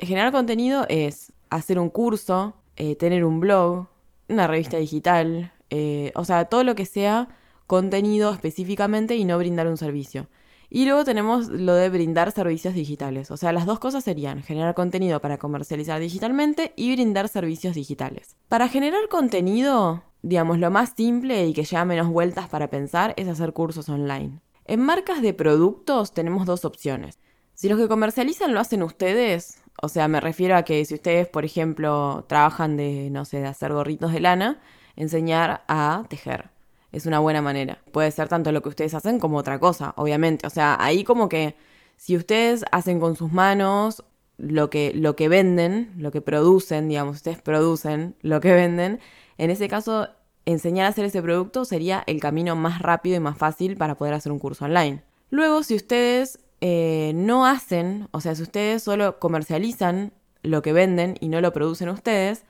generar 0.00 0.32
contenido 0.32 0.86
es 0.88 1.32
hacer 1.50 1.78
un 1.78 1.90
curso, 1.90 2.54
eh, 2.76 2.96
tener 2.96 3.24
un 3.24 3.40
blog, 3.40 3.86
una 4.28 4.46
revista 4.46 4.76
digital, 4.76 5.52
eh, 5.70 6.12
o 6.14 6.24
sea, 6.24 6.46
todo 6.46 6.64
lo 6.64 6.74
que 6.74 6.86
sea 6.86 7.28
contenido 7.66 8.32
específicamente 8.32 9.16
y 9.16 9.24
no 9.24 9.38
brindar 9.38 9.68
un 9.68 9.76
servicio. 9.76 10.28
Y 10.70 10.84
luego 10.84 11.04
tenemos 11.04 11.48
lo 11.48 11.74
de 11.74 11.88
brindar 11.88 12.30
servicios 12.30 12.74
digitales. 12.74 13.30
O 13.30 13.36
sea, 13.36 13.52
las 13.52 13.64
dos 13.64 13.78
cosas 13.78 14.04
serían 14.04 14.42
generar 14.42 14.74
contenido 14.74 15.20
para 15.20 15.38
comercializar 15.38 15.98
digitalmente 15.98 16.72
y 16.76 16.92
brindar 16.92 17.28
servicios 17.28 17.74
digitales. 17.74 18.36
Para 18.48 18.68
generar 18.68 19.08
contenido, 19.08 20.02
digamos, 20.22 20.58
lo 20.58 20.70
más 20.70 20.92
simple 20.94 21.46
y 21.46 21.54
que 21.54 21.64
lleva 21.64 21.86
menos 21.86 22.08
vueltas 22.08 22.48
para 22.48 22.68
pensar 22.68 23.14
es 23.16 23.28
hacer 23.28 23.54
cursos 23.54 23.88
online. 23.88 24.40
En 24.66 24.80
marcas 24.80 25.22
de 25.22 25.32
productos 25.32 26.12
tenemos 26.12 26.44
dos 26.44 26.66
opciones. 26.66 27.18
Si 27.54 27.68
los 27.70 27.78
que 27.78 27.88
comercializan 27.88 28.52
lo 28.52 28.60
hacen 28.60 28.82
ustedes, 28.82 29.62
o 29.80 29.88
sea, 29.88 30.08
me 30.08 30.20
refiero 30.20 30.56
a 30.56 30.62
que 30.64 30.84
si 30.84 30.94
ustedes, 30.94 31.28
por 31.28 31.44
ejemplo, 31.44 32.24
trabajan 32.28 32.76
de, 32.76 33.10
no 33.10 33.24
sé, 33.24 33.40
de 33.40 33.46
hacer 33.46 33.72
gorritos 33.72 34.12
de 34.12 34.20
lana, 34.20 34.60
enseñar 34.96 35.62
a 35.68 36.04
tejer. 36.08 36.50
es 36.92 37.06
una 37.06 37.20
buena 37.20 37.42
manera. 37.42 37.78
Puede 37.92 38.10
ser 38.10 38.28
tanto 38.28 38.50
lo 38.52 38.62
que 38.62 38.70
ustedes 38.70 38.94
hacen 38.94 39.20
como 39.20 39.38
otra 39.38 39.58
cosa, 39.60 39.92
obviamente. 39.96 40.46
O 40.46 40.50
sea, 40.50 40.76
ahí 40.80 41.04
como 41.04 41.28
que 41.28 41.54
si 41.96 42.16
ustedes 42.16 42.64
hacen 42.72 42.98
con 43.00 43.14
sus 43.16 43.32
manos 43.32 44.04
lo 44.38 44.70
que, 44.70 44.92
lo 44.94 45.16
que 45.16 45.28
venden, 45.28 45.92
lo 45.98 46.10
que 46.10 46.22
producen, 46.22 46.88
digamos, 46.88 47.16
ustedes 47.16 47.40
producen 47.42 48.16
lo 48.22 48.40
que 48.40 48.52
venden, 48.52 49.00
en 49.36 49.50
ese 49.50 49.68
caso, 49.68 50.08
enseñar 50.46 50.86
a 50.86 50.88
hacer 50.88 51.04
ese 51.04 51.22
producto 51.22 51.64
sería 51.64 52.02
el 52.06 52.20
camino 52.20 52.56
más 52.56 52.80
rápido 52.80 53.16
y 53.16 53.20
más 53.20 53.38
fácil 53.38 53.76
para 53.76 53.96
poder 53.96 54.14
hacer 54.14 54.32
un 54.32 54.38
curso 54.38 54.64
online. 54.64 55.02
Luego, 55.30 55.62
si 55.62 55.76
ustedes 55.76 56.40
eh, 56.60 57.12
no 57.14 57.46
hacen, 57.46 58.08
o 58.10 58.20
sea, 58.20 58.34
si 58.34 58.42
ustedes 58.42 58.82
solo 58.82 59.18
comercializan 59.18 60.12
lo 60.42 60.62
que 60.62 60.72
venden 60.72 61.16
y 61.20 61.28
no 61.28 61.40
lo 61.40 61.52
producen 61.52 61.88
ustedes, 61.88 62.44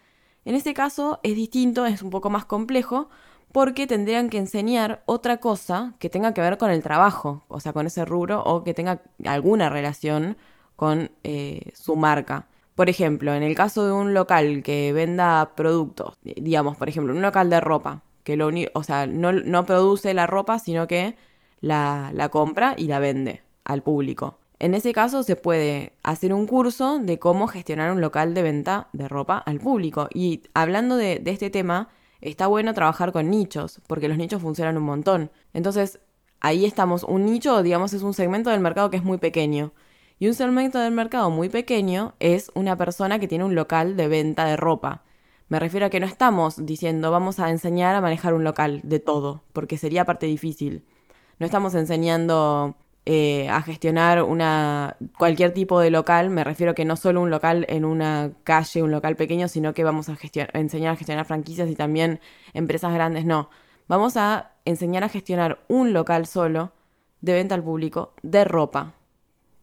en 0.45 0.55
ese 0.55 0.75
caso 0.75 1.21
es 1.23 1.37
distinto, 1.37 1.87
es 1.87 2.03
un 2.03 2.11
poco 2.11 2.31
más 2.31 2.45
complejo, 2.47 3.11
porque 3.53 3.87
tendrían 3.87 4.31
que 4.31 4.39
enseñar 4.39 5.03
otra 5.07 5.39
cosa 5.39 5.95
que 5.99 6.11
tenga 6.11 6.35
que 6.35 6.41
ver 6.41 6.59
con 6.59 6.71
el 6.71 6.83
trabajo, 6.83 7.45
o 7.49 7.61
sea, 7.61 7.73
con 7.73 7.87
ese 7.87 8.05
rubro 8.05 8.43
o 8.45 8.65
que 8.65 8.75
tenga 8.75 9.03
alguna 9.25 9.69
relación 9.71 10.37
con 10.77 11.11
eh, 11.25 11.73
su 11.75 11.97
marca. 11.97 12.47
Por 12.75 12.89
ejemplo, 12.89 13.35
en 13.35 13.43
el 13.43 13.55
caso 13.55 13.87
de 13.87 13.93
un 13.93 14.15
local 14.15 14.63
que 14.63 14.93
venda 14.93 15.53
productos, 15.57 16.15
digamos, 16.23 16.77
por 16.77 16.89
ejemplo, 16.89 17.15
un 17.15 17.23
local 17.23 17.51
de 17.51 17.61
ropa, 17.61 18.03
que 18.25 18.37
lo 18.37 18.51
o 18.75 18.83
sea, 18.83 19.07
no, 19.07 19.67
produce 19.67 20.15
la 20.15 20.27
ropa, 20.27 20.59
sino 20.59 20.87
que 20.87 21.17
la, 21.61 22.11
la 22.15 22.29
compra 22.29 22.75
y 22.77 22.87
la 22.87 23.01
vende 23.01 23.43
al 23.69 23.83
público. 23.83 24.39
En 24.59 24.75
ese 24.75 24.93
caso 24.93 25.23
se 25.23 25.37
puede 25.37 25.93
hacer 26.03 26.35
un 26.35 26.47
curso 26.47 26.99
de 26.99 27.21
cómo 27.21 27.47
gestionar 27.47 27.93
un 27.93 28.01
local 28.01 28.35
de 28.35 28.43
venta 28.43 28.89
de 28.93 29.07
ropa 29.07 29.39
al 29.39 29.61
público. 29.61 30.09
Y 30.13 30.43
hablando 30.53 30.97
de, 30.97 31.23
este 31.27 31.49
tema, 31.49 31.91
está 32.21 32.49
bueno 32.49 32.75
trabajar 32.75 33.13
con 33.13 33.31
nichos, 33.31 33.81
porque 33.87 34.09
los 34.09 34.19
nichos 34.19 34.43
funcionan 34.43 34.77
un 34.77 34.83
montón. 34.83 35.31
Entonces, 35.55 36.01
ahí 36.41 36.65
estamos. 36.65 37.05
Un 37.05 37.27
nicho, 37.27 37.63
digamos, 37.63 37.93
es 37.93 38.03
un 38.03 38.15
segmento 38.15 38.51
del 38.51 38.61
mercado 38.61 38.91
que 38.91 38.97
es 38.97 39.05
muy 39.05 39.19
pequeño. 39.19 39.73
Y 40.19 40.27
un 40.27 40.35
segmento 40.35 40.81
del 40.81 40.93
mercado 40.93 41.31
muy 41.31 41.49
pequeño 41.49 42.15
es 42.19 42.51
una 42.55 42.77
persona 42.77 43.21
que 43.21 43.29
tiene 43.29 43.45
un 43.45 43.55
local 43.55 43.97
de 43.97 44.09
venta 44.09 44.45
de 44.45 44.57
ropa. 44.57 45.05
Me 45.49 45.61
refiero 45.61 45.87
a 45.87 45.91
que 45.91 46.01
no 46.01 46.07
estamos 46.07 46.67
diciendo 46.67 47.13
vamos 47.13 47.39
a 47.39 47.51
enseñar 47.51 47.95
a 47.95 48.01
manejar 48.01 48.35
un 48.35 48.43
local 48.43 48.81
de 48.83 48.99
todo, 48.99 49.45
porque 49.53 49.79
sería 49.79 50.05
parte 50.05 50.27
difícil. 50.27 50.85
No 51.39 51.47
estamos 51.47 51.75
enseñando 51.75 52.77
eh, 53.07 53.49
a 53.49 53.63
gestionar 53.63 54.23
una 54.23 54.97
cualquier 55.17 55.55
tipo 55.55 55.81
de 55.81 55.91
local, 55.91 56.31
me 56.31 56.45
refiero 56.45 56.73
a 56.73 56.75
que 56.75 56.85
no 56.85 56.97
solo 56.97 57.23
un 57.23 57.31
local 57.31 57.65
en 57.69 57.85
una 57.85 58.33
calle, 58.45 58.83
un 58.83 58.91
local 58.91 59.17
pequeño, 59.17 59.49
sino 59.49 59.73
que 59.73 59.85
vamos 59.85 60.09
a, 60.09 60.19
enseñar 60.53 60.93
a 60.93 60.97
gestionar 60.97 61.25
franquicias 61.25 61.71
y 61.71 61.75
también 61.75 62.21
empresas 62.53 62.93
grandes, 62.93 63.25
no. 63.25 63.51
Vamos 63.89 64.19
a 64.19 64.53
enseñar 64.67 65.05
a 65.05 65.09
gestionar 65.09 65.65
un 65.69 65.95
local 65.95 66.27
solo 66.27 66.73
de 67.23 67.33
venta 67.33 67.55
al 67.55 67.65
público 67.65 68.13
de 68.23 68.45
ropa, 68.45 68.95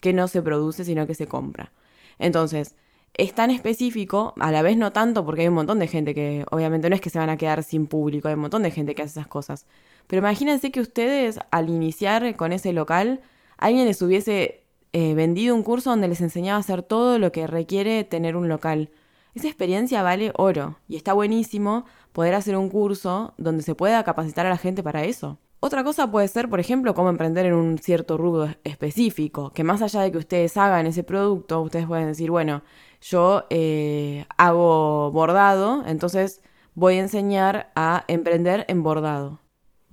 que 0.01 0.13
no 0.13 0.27
se 0.27 0.41
produce, 0.41 0.83
sino 0.83 1.05
que 1.05 1.13
se 1.13 1.27
compra. 1.27 1.71
Entonces, 2.17 2.75
es 3.17 3.33
tan 3.33 3.49
específico, 3.51 4.33
a 4.39 4.51
la 4.51 4.61
vez 4.61 4.77
no 4.77 4.91
tanto, 4.91 5.25
porque 5.25 5.41
hay 5.41 5.47
un 5.47 5.53
montón 5.53 5.79
de 5.79 5.87
gente 5.87 6.13
que 6.13 6.45
obviamente 6.51 6.89
no 6.89 6.95
es 6.95 7.01
que 7.01 7.09
se 7.09 7.19
van 7.19 7.29
a 7.29 7.37
quedar 7.37 7.63
sin 7.63 7.87
público, 7.87 8.27
hay 8.27 8.33
un 8.33 8.41
montón 8.41 8.63
de 8.63 8.71
gente 8.71 8.95
que 8.95 9.03
hace 9.03 9.19
esas 9.19 9.27
cosas. 9.27 9.65
Pero 10.07 10.19
imagínense 10.19 10.71
que 10.71 10.81
ustedes 10.81 11.39
al 11.51 11.69
iniciar 11.69 12.35
con 12.35 12.53
ese 12.53 12.73
local 12.73 13.21
alguien 13.57 13.85
les 13.85 14.01
hubiese 14.01 14.63
eh, 14.93 15.13
vendido 15.13 15.55
un 15.55 15.63
curso 15.63 15.89
donde 15.89 16.07
les 16.07 16.21
enseñaba 16.21 16.57
a 16.57 16.59
hacer 16.61 16.83
todo 16.83 17.19
lo 17.19 17.31
que 17.31 17.47
requiere 17.47 18.03
tener 18.03 18.35
un 18.35 18.47
local. 18.47 18.91
Esa 19.33 19.47
experiencia 19.47 20.01
vale 20.01 20.31
oro 20.37 20.77
y 20.87 20.95
está 20.95 21.11
buenísimo 21.11 21.85
poder 22.13 22.33
hacer 22.35 22.55
un 22.55 22.69
curso 22.69 23.33
donde 23.37 23.63
se 23.63 23.75
pueda 23.75 24.03
capacitar 24.03 24.45
a 24.45 24.49
la 24.49 24.57
gente 24.57 24.81
para 24.83 25.03
eso. 25.03 25.37
Otra 25.59 25.83
cosa 25.83 26.09
puede 26.11 26.27
ser, 26.27 26.47
por 26.47 26.59
ejemplo, 26.59 26.93
cómo 26.93 27.09
emprender 27.09 27.45
en 27.45 27.55
un 27.55 27.77
cierto 27.79 28.17
rubro 28.17 28.53
específico, 28.63 29.49
que 29.51 29.63
más 29.63 29.81
allá 29.81 30.01
de 30.01 30.11
que 30.11 30.19
ustedes 30.19 30.55
hagan 30.57 30.85
ese 30.85 31.03
producto, 31.03 31.61
ustedes 31.61 31.87
pueden 31.87 32.07
decir, 32.07 32.29
bueno, 32.29 32.61
yo 33.01 33.45
eh, 33.49 34.25
hago 34.37 35.11
bordado, 35.11 35.83
entonces 35.87 36.41
voy 36.75 36.95
a 36.97 37.01
enseñar 37.01 37.71
a 37.75 38.05
emprender 38.07 38.65
en 38.67 38.83
bordado. 38.83 39.39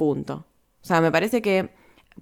Punto. 0.03 0.45
O 0.83 0.85
sea, 0.85 1.01
me 1.01 1.13
parece 1.13 1.43
que 1.43 1.71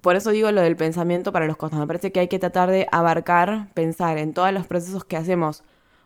por 0.01 0.15
eso 0.15 0.29
digo 0.29 0.51
lo 0.51 0.61
del 0.61 0.75
pensamiento 0.75 1.31
para 1.31 1.47
los 1.47 1.57
costos. 1.57 1.79
Me 1.79 1.87
parece 1.87 2.11
que 2.11 2.19
hay 2.19 2.27
que 2.27 2.37
tratar 2.37 2.69
de 2.69 2.85
abarcar, 2.91 3.73
pensar 3.73 4.19
en 4.19 4.35
todos 4.35 4.53
los 4.53 4.67
procesos 4.67 5.03
que 5.03 5.17
hacemos 5.17 5.63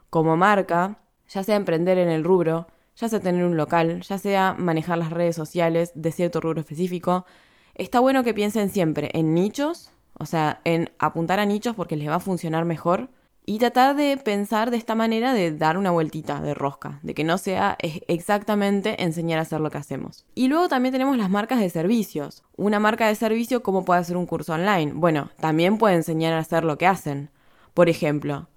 como 0.09 0.37
marca, 0.37 0.99
ya 1.27 1.43
sea 1.43 1.57
emprender 1.57 1.97
en 1.97 2.07
el 2.07 2.23
rubro, 2.23 2.67
ya 2.95 3.09
sea 3.09 3.19
tener 3.19 3.43
un 3.43 3.57
local, 3.57 3.99
ya 4.03 4.17
sea 4.17 4.55
manejar 4.57 4.97
las 4.97 5.09
redes 5.09 5.35
sociales 5.35 5.91
de 5.95 6.13
cierto 6.13 6.39
rubro 6.39 6.61
específico. 6.61 7.25
Está 7.73 7.99
bueno 7.99 8.23
que 8.23 8.33
piensen 8.33 8.69
siempre 8.69 9.11
en 9.13 9.33
nichos, 9.33 9.91
o 10.17 10.25
sea, 10.25 10.61
en 10.63 10.91
apuntar 10.97 11.41
a 11.41 11.45
nichos 11.45 11.75
porque 11.75 11.97
les 11.97 12.07
va 12.07 12.15
a 12.15 12.19
funcionar 12.21 12.63
mejor 12.63 13.09
y 13.47 13.59
tratar 13.59 13.95
de 13.95 14.17
pensar 14.17 14.71
de 14.71 14.77
esta 14.77 14.95
manera 14.95 15.33
de 15.33 15.51
dar 15.51 15.77
una 15.77 15.91
vueltita 15.91 16.41
de 16.41 16.55
rosca, 16.55 16.99
de 17.03 17.13
que 17.13 17.23
no 17.23 17.37
sea 17.37 17.77
exactamente 17.79 19.03
enseñar 19.03 19.37
a 19.37 19.43
hacer 19.43 19.61
lo 19.61 19.69
que 19.69 19.77
hacemos. 19.77 20.25
Y 20.33 20.47
luego 20.47 20.67
también 20.67 20.93
tenemos 20.93 21.15
las 21.17 21.29
marcas 21.29 21.59
de 21.59 21.69
servicios. 21.69 22.43
Una 22.57 22.79
marca 22.79 23.07
de 23.07 23.13
servicio, 23.13 23.61
¿cómo 23.61 23.85
puede 23.85 23.99
hacer 23.99 24.17
un 24.17 24.25
curso 24.25 24.53
online? 24.53 24.93
Bueno, 24.95 25.29
también 25.39 25.77
puede 25.77 25.95
enseñar 25.95 26.33
a 26.33 26.39
hacer 26.39 26.63
lo 26.63 26.79
que 26.79 26.87
hacen. 26.87 27.29
Por 27.75 27.87
ejemplo, 27.87 28.47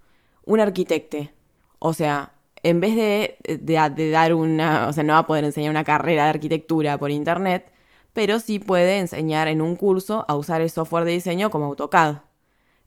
un 0.47 0.61
arquitecte. 0.61 1.35
O 1.81 1.93
sea, 1.93 2.33
en 2.63 2.81
vez 2.81 2.97
de, 2.97 3.37
de, 3.61 4.11
dar 4.11 4.33
una, 4.33 4.89
o 4.89 4.93
sea, 4.95 5.05
no 5.05 5.13
va 5.13 5.21
a 5.21 5.27
poder 5.27 5.45
enseñar 5.45 5.71
una 5.71 5.85
carrera 5.85 6.25
de 6.25 6.31
arquitectura 6.31 6.97
por 6.97 7.11
internet, 7.11 7.71
pero 8.15 8.41
sí 8.41 8.59
puede 8.59 8.99
enseñar 8.99 9.49
en 9.49 9.61
un 9.61 9.77
curso 9.77 10.25
a 10.29 10.35
usar 10.35 10.63
el 10.63 10.71
software 10.71 11.05
de 11.05 11.13
diseño 11.13 11.51
como 11.51 11.67
AutoCAD. 11.67 12.28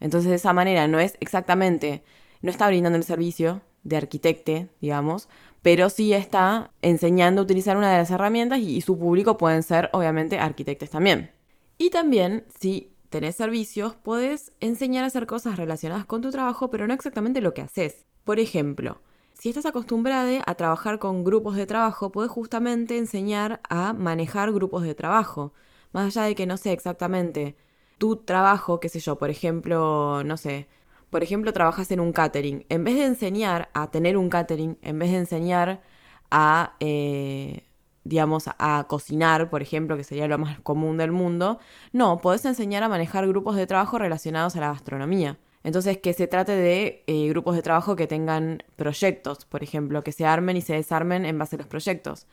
Entonces 0.02 0.30
de 0.30 0.36
esa 0.36 0.52
manera 0.52 0.88
no 0.90 1.00
es 1.00 1.16
exactamente, 1.22 2.04
no 2.42 2.52
está 2.52 2.68
brindando 2.68 2.98
el 2.98 3.06
servicio 3.06 3.62
de 3.84 3.98
arquitecte, 3.98 4.68
digamos, 4.82 5.30
pero 5.62 5.90
sí 5.90 6.12
está 6.14 6.72
enseñando 6.82 7.42
a 7.42 7.44
utilizar 7.44 7.78
una 7.78 7.92
de 7.92 8.00
las 8.00 8.12
herramientas 8.12 8.60
y, 8.60 8.82
su 8.82 8.98
público 8.98 9.38
pueden 9.38 9.64
ser 9.64 9.90
obviamente 9.94 10.40
arquitectos 10.40 10.90
también. 10.90 11.32
Y 11.78 11.92
también, 11.92 12.46
si 12.60 12.94
tenés 13.10 13.36
servicios, 13.36 13.96
puedes 13.96 14.54
enseñar 14.60 15.04
a 15.04 15.08
hacer 15.08 15.28
cosas 15.28 15.58
relacionadas 15.58 16.06
con 16.06 16.22
tu 16.22 16.32
trabajo, 16.32 16.70
pero 16.70 16.88
no 16.88 16.94
exactamente 16.94 17.42
lo 17.42 17.54
que 17.54 17.62
haces. 17.62 18.06
Por 18.24 18.40
ejemplo, 18.40 19.02
si 19.34 19.50
estás 19.50 19.66
acostumbrada 19.66 20.44
a 20.46 20.56
trabajar 20.56 21.00
con 21.00 21.24
grupos 21.24 21.56
de 21.56 21.66
trabajo, 21.66 22.12
puedes 22.12 22.32
justamente 22.32 22.98
enseñar 22.98 23.62
a 23.70 23.94
manejar 23.94 24.52
grupos 24.52 24.84
de 24.84 24.96
trabajo. 24.96 25.54
Más 25.94 26.06
allá 26.06 26.28
de 26.28 26.36
que 26.36 26.46
no 26.46 26.58
sé 26.58 26.72
exactamente 26.72 27.56
tu 28.02 28.16
trabajo, 28.18 28.80
qué 28.80 28.90
sé 28.90 29.00
yo, 29.00 29.20
por 29.20 29.30
ejemplo, 29.30 30.24
no 30.26 30.36
sé, 30.36 30.68
por 31.12 31.22
ejemplo, 31.22 31.54
trabajas 31.54 31.92
en 31.92 32.00
un 32.00 32.14
catering. 32.14 32.66
En 32.70 32.84
vez 32.84 32.96
de 32.96 33.06
enseñar 33.06 33.70
a 33.76 33.92
tener 33.92 34.18
un 34.18 34.28
catering, 34.30 34.80
en 34.82 34.98
vez 34.98 35.12
de 35.12 35.18
enseñar 35.18 35.84
a, 36.32 36.74
eh, 36.80 37.64
digamos, 38.04 38.46
a 38.58 38.86
cocinar, 38.90 39.52
por 39.52 39.62
ejemplo, 39.62 39.98
que 39.98 40.04
sería 40.04 40.28
lo 40.28 40.40
más 40.40 40.60
común 40.62 40.98
del 40.98 41.12
mundo, 41.12 41.60
no, 41.94 42.18
podés 42.22 42.44
enseñar 42.46 42.82
a 42.82 42.90
manejar 42.90 43.28
grupos 43.28 43.56
de 43.56 43.68
trabajo 43.68 44.00
relacionados 44.00 44.56
a 44.56 44.62
la 44.62 44.70
gastronomía. 44.70 45.38
Entonces, 45.64 46.00
que 46.00 46.14
se 46.14 46.26
trate 46.26 46.54
de 46.54 47.04
eh, 47.06 47.30
grupos 47.30 47.56
de 47.56 47.62
trabajo 47.62 47.96
que 47.96 48.08
tengan 48.08 48.64
proyectos, 48.78 49.46
por 49.46 49.62
ejemplo, 49.62 50.04
que 50.04 50.12
se 50.12 50.26
armen 50.26 50.58
y 50.58 50.62
se 50.62 50.74
desarmen 50.74 51.26
en 51.26 51.38
base 51.38 51.56
a 51.56 51.60
los 51.60 51.68
proyectos. 51.68 52.26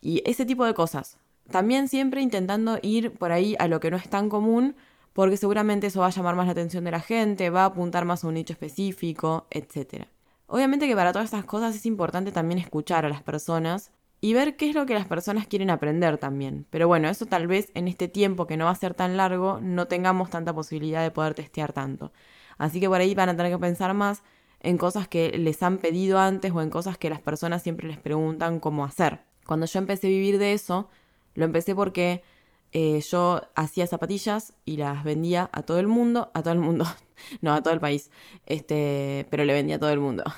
Y 0.00 0.24
ese 0.26 0.44
tipo 0.44 0.64
de 0.64 0.74
cosas. 0.74 1.18
También 1.50 1.86
siempre 1.88 2.20
intentando 2.20 2.80
ir 2.82 3.12
por 3.12 3.30
ahí 3.30 3.54
a 3.60 3.68
lo 3.68 3.78
que 3.78 3.92
no 3.92 3.96
es 3.96 4.08
tan 4.10 4.28
común, 4.28 4.74
porque 5.14 5.38
seguramente 5.38 5.86
eso 5.86 6.00
va 6.00 6.08
a 6.08 6.10
llamar 6.10 6.34
más 6.34 6.46
la 6.46 6.52
atención 6.52 6.84
de 6.84 6.90
la 6.90 7.00
gente, 7.00 7.48
va 7.48 7.62
a 7.62 7.66
apuntar 7.66 8.04
más 8.04 8.24
a 8.24 8.28
un 8.28 8.34
nicho 8.34 8.52
específico, 8.52 9.46
etc. 9.50 10.04
Obviamente 10.46 10.86
que 10.86 10.94
para 10.94 11.12
todas 11.12 11.26
estas 11.26 11.44
cosas 11.44 11.74
es 11.74 11.86
importante 11.86 12.32
también 12.32 12.58
escuchar 12.58 13.06
a 13.06 13.08
las 13.08 13.22
personas 13.22 13.92
y 14.20 14.34
ver 14.34 14.56
qué 14.56 14.68
es 14.68 14.74
lo 14.74 14.86
que 14.86 14.94
las 14.94 15.06
personas 15.06 15.46
quieren 15.46 15.70
aprender 15.70 16.18
también. 16.18 16.66
Pero 16.70 16.88
bueno, 16.88 17.08
eso 17.08 17.26
tal 17.26 17.46
vez 17.46 17.70
en 17.74 17.88
este 17.88 18.08
tiempo 18.08 18.46
que 18.46 18.56
no 18.56 18.64
va 18.64 18.72
a 18.72 18.74
ser 18.74 18.94
tan 18.94 19.16
largo 19.16 19.60
no 19.62 19.86
tengamos 19.86 20.30
tanta 20.30 20.52
posibilidad 20.52 21.02
de 21.02 21.10
poder 21.10 21.34
testear 21.34 21.72
tanto. 21.72 22.12
Así 22.58 22.80
que 22.80 22.88
por 22.88 23.00
ahí 23.00 23.14
van 23.14 23.28
a 23.28 23.36
tener 23.36 23.52
que 23.52 23.58
pensar 23.58 23.94
más 23.94 24.22
en 24.60 24.78
cosas 24.78 25.06
que 25.06 25.38
les 25.38 25.62
han 25.62 25.78
pedido 25.78 26.18
antes 26.18 26.50
o 26.52 26.60
en 26.60 26.70
cosas 26.70 26.98
que 26.98 27.10
las 27.10 27.20
personas 27.20 27.62
siempre 27.62 27.86
les 27.86 27.98
preguntan 27.98 28.58
cómo 28.58 28.84
hacer. 28.84 29.20
Cuando 29.46 29.66
yo 29.66 29.78
empecé 29.78 30.08
a 30.08 30.10
vivir 30.10 30.38
de 30.38 30.54
eso, 30.54 30.88
lo 31.34 31.44
empecé 31.44 31.74
porque 31.74 32.22
eh, 32.74 33.00
yo 33.08 33.40
hacía 33.54 33.86
zapatillas 33.86 34.52
y 34.64 34.76
las 34.78 35.04
vendía 35.04 35.48
a 35.52 35.62
todo 35.62 35.78
el 35.78 35.86
mundo, 35.86 36.32
a 36.34 36.42
todo 36.42 36.52
el 36.52 36.58
mundo, 36.58 36.84
no, 37.40 37.54
a 37.54 37.62
todo 37.62 37.72
el 37.72 37.80
país, 37.80 38.10
este, 38.46 39.26
pero 39.30 39.44
le 39.44 39.52
vendía 39.54 39.76
a 39.76 39.78
todo 39.78 39.90
el 39.90 40.00
mundo. 40.00 40.24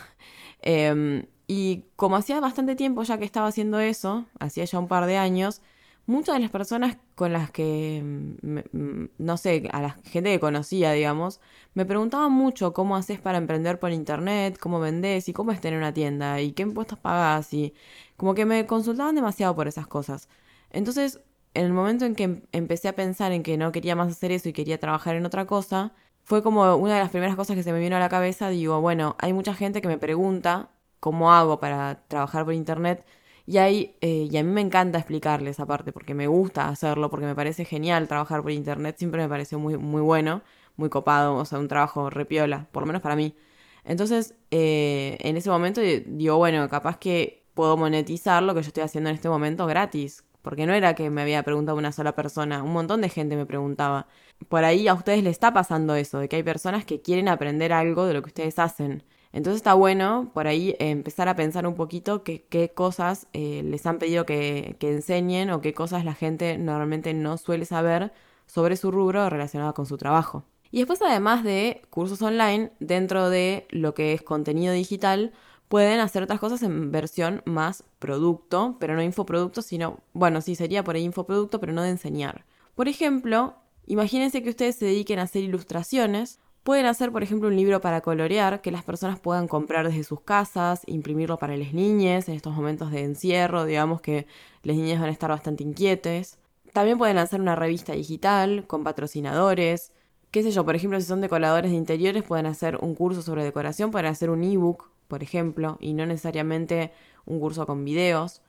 Em, 0.63 1.27
y 1.47 1.85
como 1.97 2.17
hacía 2.17 2.41
bastante 2.41 2.75
tiempo 2.75 3.03
ya 3.05 3.19
que 3.19 3.25
estaba 3.25 3.47
haciendo 3.47 3.79
eso, 3.79 4.27
hacía 4.41 4.65
ya 4.65 4.79
un 4.81 4.89
par 4.89 5.07
de 5.07 5.17
años, 5.17 5.63
muchas 6.07 6.35
de 6.37 6.41
las 6.41 6.51
personas 6.51 6.99
con 7.15 7.33
las 7.33 7.51
que, 7.53 8.03
mm, 8.43 8.59
mm, 8.73 9.11
no 9.19 9.37
sé, 9.37 9.69
a 9.73 9.81
la 9.81 9.91
gente 10.05 10.31
que 10.33 10.41
conocía, 10.41 10.93
digamos, 10.93 11.41
me 11.75 11.85
preguntaban 11.87 12.33
mucho 12.33 12.73
cómo 12.73 12.97
haces 12.97 13.21
para 13.21 13.39
emprender 13.39 13.79
por 13.79 13.93
internet, 13.93 14.59
cómo 14.59 14.81
vendés 14.81 15.29
y 15.29 15.33
cómo 15.33 15.53
es 15.53 15.61
tener 15.61 15.79
una 15.79 15.93
tienda 15.95 16.41
y 16.41 16.53
qué 16.53 16.63
impuestos 16.65 16.99
pagás 16.99 17.53
y 17.55 17.75
como 18.17 18.35
que 18.35 18.45
me 18.45 18.67
consultaban 18.67 19.15
demasiado 19.15 19.55
por 19.55 19.69
esas 19.69 19.87
cosas. 19.87 20.29
Entonces 20.71 21.21
en 21.57 21.67
el 21.67 21.73
momento 21.73 22.05
en 22.05 22.15
que 22.15 22.25
em, 22.25 22.43
empecé 22.53 22.89
a 22.89 22.95
pensar 22.97 23.33
en 23.33 23.43
que 23.43 23.57
no 23.57 23.73
quería 23.73 23.97
más 23.97 24.11
hacer 24.13 24.33
eso 24.33 24.49
y 24.49 24.53
quería 24.53 24.79
trabajar 24.79 25.17
en 25.17 25.27
otra 25.27 25.47
cosa, 25.47 25.95
fue 26.25 26.43
como 26.43 26.77
una 26.77 26.95
de 26.95 27.01
las 27.01 27.11
primeras 27.11 27.37
cosas 27.37 27.57
que 27.57 27.63
se 27.63 27.73
me 27.73 27.81
vino 27.81 27.97
a 27.97 28.01
la 28.01 28.09
cabeza. 28.09 28.49
Digo, 28.51 28.81
bueno, 28.81 29.17
hay 29.19 29.33
mucha 29.33 29.55
gente 29.55 29.81
que 29.83 29.89
me 29.89 29.99
pregunta 29.99 30.71
cómo 31.01 31.33
hago 31.33 31.61
para 31.61 32.05
trabajar 32.09 32.45
por 32.45 32.55
internet 32.55 33.05
y, 33.47 33.59
hay, 33.59 33.97
eh, 34.01 34.29
y 34.31 34.37
a 34.37 34.43
mí 34.43 34.51
me 34.51 34.61
encanta 34.61 34.99
explicarles 34.99 35.61
aparte, 35.61 35.93
porque 35.93 36.15
me 36.15 36.27
gusta 36.27 36.69
hacerlo, 36.69 37.11
porque 37.11 37.27
me 37.27 37.35
parece 37.35 37.65
genial 37.65 38.09
trabajar 38.09 38.43
por 38.43 38.51
internet, 38.51 38.97
siempre 38.99 39.23
me 39.23 39.29
pareció 39.29 39.59
muy, 39.59 39.77
muy 39.79 40.03
bueno, 40.03 40.43
muy 40.77 40.89
copado, 40.91 41.37
o 41.37 41.45
sea, 41.45 41.59
un 41.61 41.69
trabajo 41.69 42.11
repiola, 42.11 42.69
por 42.73 42.83
lo 42.83 42.89
menos 42.89 43.03
para 43.03 43.17
mí. 43.17 43.37
Entonces, 43.85 44.35
eh, 44.51 45.17
en 45.21 45.37
ese 45.37 45.49
momento 45.51 45.81
digo, 45.81 46.37
bueno, 46.39 46.69
capaz 46.69 46.99
que 46.99 47.47
puedo 47.55 47.77
monetizar 47.77 48.43
lo 48.43 48.55
que 48.55 48.63
yo 48.63 48.69
estoy 48.69 48.83
haciendo 48.83 49.11
en 49.11 49.17
este 49.17 49.29
momento 49.29 49.67
gratis, 49.67 50.25
porque 50.47 50.65
no 50.65 50.75
era 50.75 50.95
que 50.95 51.11
me 51.11 51.23
había 51.23 51.43
preguntado 51.43 51.77
una 51.77 51.91
sola 51.91 52.15
persona, 52.15 52.63
un 52.63 52.73
montón 52.73 53.01
de 53.01 53.09
gente 53.09 53.35
me 53.35 53.47
preguntaba. 53.47 54.07
Por 54.49 54.63
ahí 54.63 54.87
a 54.87 54.95
ustedes 54.95 55.25
les 55.25 55.33
está 55.33 55.53
pasando 55.53 55.97
eso, 55.97 56.21
de 56.21 56.29
que 56.29 56.37
hay 56.37 56.45
personas 56.45 56.85
que 56.85 57.03
quieren 57.03 57.27
aprender 57.27 57.73
algo 57.73 58.07
de 58.07 58.15
lo 58.15 58.23
que 58.23 58.29
ustedes 58.29 58.61
hacen. 58.61 59.03
Entonces 59.33 59.57
está 59.57 59.75
bueno 59.75 60.31
por 60.35 60.47
ahí 60.47 60.77
empezar 60.79 61.29
a 61.29 61.35
pensar 61.35 61.67
un 61.67 61.75
poquito 61.75 62.23
qué 62.23 62.73
cosas 62.77 63.27
eh, 63.33 63.63
les 63.65 63.85
han 63.87 63.99
pedido 63.99 64.25
que, 64.25 64.77
que, 64.79 64.93
enseñen 64.93 65.51
o 65.51 65.61
qué 65.61 65.75
cosas 65.75 66.05
la 66.05 66.15
gente 66.15 66.59
normalmente 66.59 67.13
no 67.13 67.39
suele 67.39 67.65
saber 67.65 68.13
sobre 68.47 68.77
su 68.77 68.93
rubro 68.93 69.29
relacionado 69.29 69.75
con 69.75 69.87
su 69.87 69.97
trabajo. 69.97 70.45
Y 70.71 70.79
después 70.79 71.03
además 71.03 71.43
de 71.43 71.83
cursos 71.91 72.23
online, 72.23 72.71
dentro 72.79 73.31
de 73.31 73.67
lo 73.71 73.95
que 73.95 74.13
es 74.13 74.23
contenido 74.23 74.73
digital, 74.73 75.33
pueden 75.69 76.01
hacer 76.01 76.23
otras 76.23 76.41
cosas 76.41 76.63
en 76.63 76.93
versión 76.93 77.43
más 77.45 77.85
producto, 77.99 78.77
pero 78.79 78.95
no 78.95 79.03
infoproducto, 79.03 79.63
sino, 79.63 80.01
bueno, 80.13 80.41
sí, 80.41 80.55
sería 80.55 80.85
por 80.85 80.97
ahí 80.97 81.05
infoproducto, 81.05 81.61
pero 81.61 81.73
no 81.73 81.83
de 81.83 81.91
enseñar. 81.91 82.45
Por 82.75 82.89
ejemplo, 82.89 83.57
imagínense 83.87 84.43
que 84.43 84.51
ustedes 84.51 84.77
se 84.77 84.85
dediquen 84.85 85.19
a 85.19 85.23
hacer 85.23 85.43
ilustraciones 85.43 86.39
Pueden 86.67 86.87
hacer, 86.87 87.13
por 87.13 87.23
ejemplo, 87.23 87.49
un 87.49 87.55
libro 87.55 87.81
para 87.81 88.01
colorear 88.01 88.61
que 88.61 88.73
las 88.73 88.83
personas 88.83 89.21
puedan 89.21 89.47
comprar 89.47 89.87
desde 89.87 90.03
sus 90.03 90.23
casas, 90.23 90.83
imprimirlo 90.87 91.39
para 91.39 91.57
las 91.57 91.73
niñas 91.73 92.29
en 92.29 92.35
estos 92.35 92.57
momentos 92.57 92.91
de 92.91 93.05
encierro, 93.05 93.67
digamos 93.67 94.01
que 94.01 94.27
las 94.65 94.77
niñas 94.77 94.99
van 94.99 95.11
a 95.11 95.13
estar 95.13 95.31
bastante 95.31 95.63
inquietes. 95.63 96.41
También 96.73 96.99
pueden 96.99 97.19
hacer 97.19 97.41
una 97.41 97.55
revista 97.55 97.93
digital 97.93 98.67
con 98.67 98.83
patrocinadores. 98.83 99.93
Qué 100.33 100.43
sé 100.43 100.51
yo, 100.51 100.65
por 100.65 100.75
ejemplo, 100.75 101.01
si 101.01 101.07
son 101.07 101.21
decoradores 101.21 101.71
de 101.71 101.77
interiores, 101.77 102.25
pueden 102.25 102.47
hacer 102.47 102.79
un 102.83 102.97
curso 102.97 103.23
sobre 103.23 103.45
decoración, 103.45 103.93
pueden 103.93 104.07
hacer 104.07 104.31
un 104.31 104.43
ebook, 104.43 104.91
por 105.09 105.23
ejemplo, 105.23 105.79
y 105.81 105.95
no 105.95 106.07
necesariamente 106.07 106.93
un 107.25 107.41
curso 107.41 107.67
con 107.67 107.85
videos. 107.85 108.43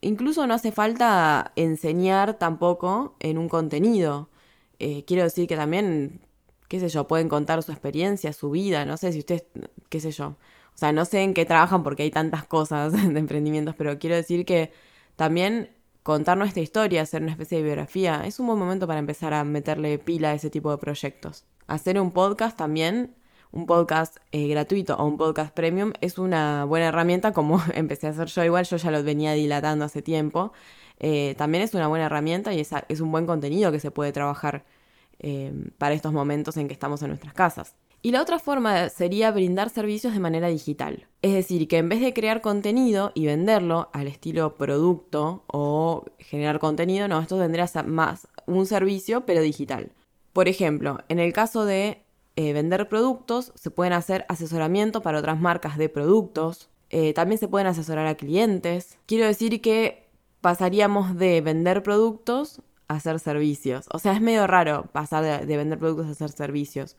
Incluso 0.00 0.46
no 0.46 0.54
hace 0.54 0.72
falta 0.72 1.52
enseñar 1.56 2.34
tampoco 2.34 3.16
en 3.20 3.38
un 3.38 3.48
contenido. 3.48 4.28
Eh, 4.78 5.04
quiero 5.06 5.22
decir 5.22 5.48
que 5.48 5.56
también 5.56 6.20
qué 6.68 6.80
sé 6.80 6.88
yo, 6.88 7.06
pueden 7.06 7.28
contar 7.28 7.62
su 7.62 7.72
experiencia, 7.72 8.32
su 8.32 8.50
vida, 8.50 8.84
no 8.84 8.96
sé 8.96 9.12
si 9.12 9.20
ustedes, 9.20 9.44
qué 9.88 10.00
sé 10.00 10.10
yo. 10.10 10.36
O 10.74 10.76
sea, 10.76 10.92
no 10.92 11.04
sé 11.04 11.22
en 11.22 11.34
qué 11.34 11.44
trabajan 11.44 11.82
porque 11.82 12.02
hay 12.02 12.10
tantas 12.10 12.44
cosas 12.46 12.92
de 13.12 13.18
emprendimientos, 13.18 13.74
pero 13.76 13.98
quiero 13.98 14.16
decir 14.16 14.44
que 14.44 14.72
también 15.16 15.70
contar 16.02 16.36
nuestra 16.36 16.62
historia, 16.62 17.02
hacer 17.02 17.22
una 17.22 17.30
especie 17.32 17.58
de 17.58 17.64
biografía, 17.64 18.22
es 18.26 18.40
un 18.40 18.46
buen 18.46 18.58
momento 18.58 18.86
para 18.86 18.98
empezar 18.98 19.32
a 19.34 19.44
meterle 19.44 19.98
pila 19.98 20.30
a 20.30 20.34
ese 20.34 20.50
tipo 20.50 20.70
de 20.70 20.78
proyectos. 20.78 21.44
Hacer 21.66 21.98
un 22.00 22.10
podcast 22.10 22.58
también, 22.58 23.14
un 23.54 23.66
podcast 23.66 24.18
eh, 24.32 24.48
gratuito 24.48 24.96
o 24.96 25.04
un 25.06 25.16
podcast 25.16 25.54
premium, 25.54 25.92
es 26.00 26.18
una 26.18 26.64
buena 26.64 26.88
herramienta 26.88 27.32
como 27.32 27.62
empecé 27.74 28.08
a 28.08 28.10
hacer 28.10 28.28
yo 28.28 28.44
igual, 28.44 28.64
yo 28.66 28.76
ya 28.76 28.90
lo 28.90 29.02
venía 29.02 29.32
dilatando 29.32 29.84
hace 29.84 30.02
tiempo. 30.02 30.52
Eh, 31.00 31.34
también 31.38 31.64
es 31.64 31.74
una 31.74 31.88
buena 31.88 32.06
herramienta 32.06 32.52
y 32.54 32.60
es 32.60 33.00
un 33.00 33.10
buen 33.10 33.26
contenido 33.26 33.72
que 33.72 33.80
se 33.80 33.90
puede 33.90 34.12
trabajar 34.12 34.64
Em, 35.20 35.70
para 35.78 35.94
estos 35.94 36.12
momentos 36.12 36.56
en 36.56 36.66
que 36.66 36.74
estamos 36.74 37.00
en 37.02 37.08
nuestras 37.08 37.32
casas. 37.32 37.74
Y 38.02 38.10
la 38.10 38.20
otra 38.20 38.38
forma 38.38 38.90
sería 38.90 39.30
brindar 39.30 39.70
servicios 39.70 40.12
de 40.12 40.20
manera 40.20 40.48
digital. 40.48 41.06
Es 41.22 41.32
decir, 41.32 41.66
que 41.68 41.78
en 41.78 41.88
vez 41.88 42.00
de 42.00 42.12
crear 42.12 42.42
contenido 42.42 43.10
y 43.14 43.24
venderlo 43.24 43.88
al 43.94 44.06
estilo 44.06 44.56
producto 44.56 45.44
o 45.46 46.04
generar 46.18 46.58
contenido, 46.58 47.08
no, 47.08 47.20
esto 47.20 47.38
tendría 47.38 47.66
más 47.86 48.28
un 48.46 48.66
servicio 48.66 49.24
pero 49.24 49.40
digital. 49.40 49.92
Por 50.34 50.48
ejemplo, 50.48 50.98
en 51.08 51.20
el 51.20 51.32
caso 51.32 51.64
de 51.64 52.03
eh, 52.36 52.52
vender 52.52 52.88
productos, 52.88 53.52
se 53.54 53.70
pueden 53.70 53.92
hacer 53.92 54.26
asesoramiento 54.28 55.02
para 55.02 55.18
otras 55.18 55.40
marcas 55.40 55.76
de 55.78 55.88
productos. 55.88 56.68
Eh, 56.90 57.14
también 57.14 57.38
se 57.38 57.48
pueden 57.48 57.66
asesorar 57.66 58.06
a 58.06 58.16
clientes. 58.16 58.98
Quiero 59.06 59.26
decir 59.26 59.60
que 59.60 60.08
pasaríamos 60.40 61.16
de 61.16 61.40
vender 61.40 61.82
productos 61.82 62.60
hacer 62.88 63.20
servicios. 63.20 63.86
O 63.92 63.98
sea, 63.98 64.12
es 64.12 64.20
medio 64.20 64.46
raro 64.46 64.86
pasar 64.92 65.46
de, 65.46 65.56
vender 65.56 65.78
productos 65.78 66.06
a 66.06 66.10
hacer 66.10 66.30
servicios. 66.30 66.96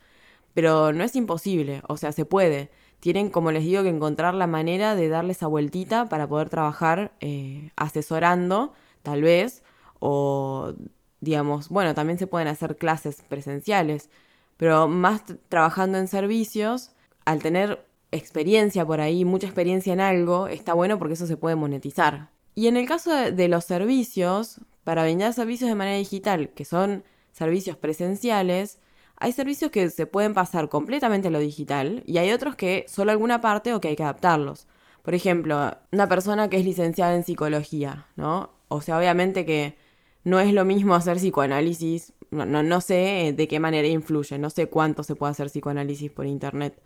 Pero 0.54 0.94
no 0.94 1.04
es 1.04 1.16
imposible, 1.16 1.82
o 1.88 1.98
sea, 1.98 2.12
se 2.12 2.26
puede. 2.26 2.72
Tienen, 3.00 3.30
como 3.30 3.52
les 3.52 3.64
digo, 3.64 3.84
que 3.84 3.90
encontrar 3.90 4.34
la 4.34 4.48
manera 4.48 4.96
de 4.96 5.10
darle 5.10 5.34
esa 5.34 5.48
vueltita 5.48 6.08
para 6.10 6.28
poder 6.28 6.50
trabajar 6.50 7.12
eh, 7.20 7.72
asesorando, 7.76 8.74
tal 9.04 9.22
vez, 9.22 9.64
o 10.00 10.74
digamos, 11.20 11.70
bueno, 11.70 11.94
también 11.94 12.18
se 12.20 12.28
pueden 12.28 12.48
hacer 12.48 12.78
clases 12.78 13.22
presenciales, 13.28 14.10
pero 14.58 14.88
más 14.88 15.24
trabajando 15.50 15.98
en 15.98 16.08
servicios, 16.08 16.92
al 17.26 17.42
tener 17.42 17.86
experiencia 18.12 18.86
por 18.86 19.02
ahí, 19.02 19.26
mucha 19.26 19.48
experiencia 19.48 19.94
en 19.94 20.02
algo, 20.02 20.48
está 20.48 20.74
bueno 20.74 20.98
porque 20.98 21.16
eso 21.16 21.28
se 21.28 21.38
puede 21.38 21.56
monetizar. 21.56 22.30
Y 22.54 22.68
en 22.68 22.78
el 22.78 22.88
caso 22.88 23.12
de 23.14 23.48
los 23.48 23.66
servicios, 23.66 24.62
para 24.84 25.04
vender 25.04 25.34
servicios 25.34 25.70
de 25.70 25.76
manera 25.76 25.98
digital, 25.98 26.50
que 26.50 26.64
son 26.64 27.04
servicios 27.34 27.76
presenciales, 27.76 28.80
hay 29.18 29.32
servicios 29.32 29.72
que 29.72 29.90
se 29.90 30.06
pueden 30.06 30.34
pasar 30.34 30.70
completamente 30.70 31.28
a 31.28 31.32
lo 31.32 31.40
digital 31.40 32.04
y 32.06 32.18
hay 32.18 32.32
otros 32.32 32.56
que 32.56 32.86
solo 32.88 33.12
alguna 33.12 33.42
parte 33.42 33.74
o 33.74 33.82
que 33.82 33.90
hay 33.90 33.96
que 33.96 34.04
adaptarlos. 34.04 34.68
Por 35.02 35.16
ejemplo, 35.16 35.78
una 35.92 36.08
persona 36.10 36.50
que 36.50 36.58
es 36.58 36.66
licenciada 36.66 37.16
en 37.16 37.24
psicología, 37.24 38.08
¿no? 38.16 38.52
O 38.68 38.82
sea, 38.82 38.98
obviamente 38.98 39.46
que 39.46 39.78
no 40.26 40.42
es 40.42 40.54
lo 40.54 40.66
mismo 40.66 40.96
hacer 40.96 41.16
psicoanálisis, 41.18 42.14
no, 42.32 42.46
no, 42.46 42.62
no 42.64 42.82
sé 42.82 43.34
de 43.38 43.48
qué 43.48 43.62
manera 43.62 43.88
influye, 43.88 44.38
no 44.38 44.50
sé 44.50 44.68
cuánto 44.68 45.04
se 45.04 45.16
puede 45.16 45.32
hacer 45.32 45.48
psicoanálisis 45.48 46.12
por 46.12 46.26
internet, 46.26 46.82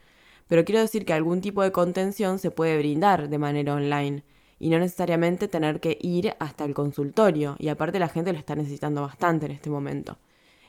pero 0.47 0.65
quiero 0.65 0.81
decir 0.81 1.05
que 1.05 1.13
algún 1.13 1.41
tipo 1.41 1.63
de 1.63 1.71
contención 1.71 2.39
se 2.39 2.51
puede 2.51 2.77
brindar 2.77 3.29
de 3.29 3.37
manera 3.37 3.73
online 3.75 4.23
y 4.59 4.69
no 4.69 4.79
necesariamente 4.79 5.47
tener 5.47 5.79
que 5.79 5.97
ir 6.01 6.35
hasta 6.39 6.65
el 6.65 6.73
consultorio. 6.73 7.55
Y 7.59 7.69
aparte 7.69 7.99
la 7.99 8.09
gente 8.09 8.33
lo 8.33 8.39
está 8.39 8.55
necesitando 8.55 9.01
bastante 9.01 9.45
en 9.45 9.53
este 9.53 9.69
momento. 9.69 10.17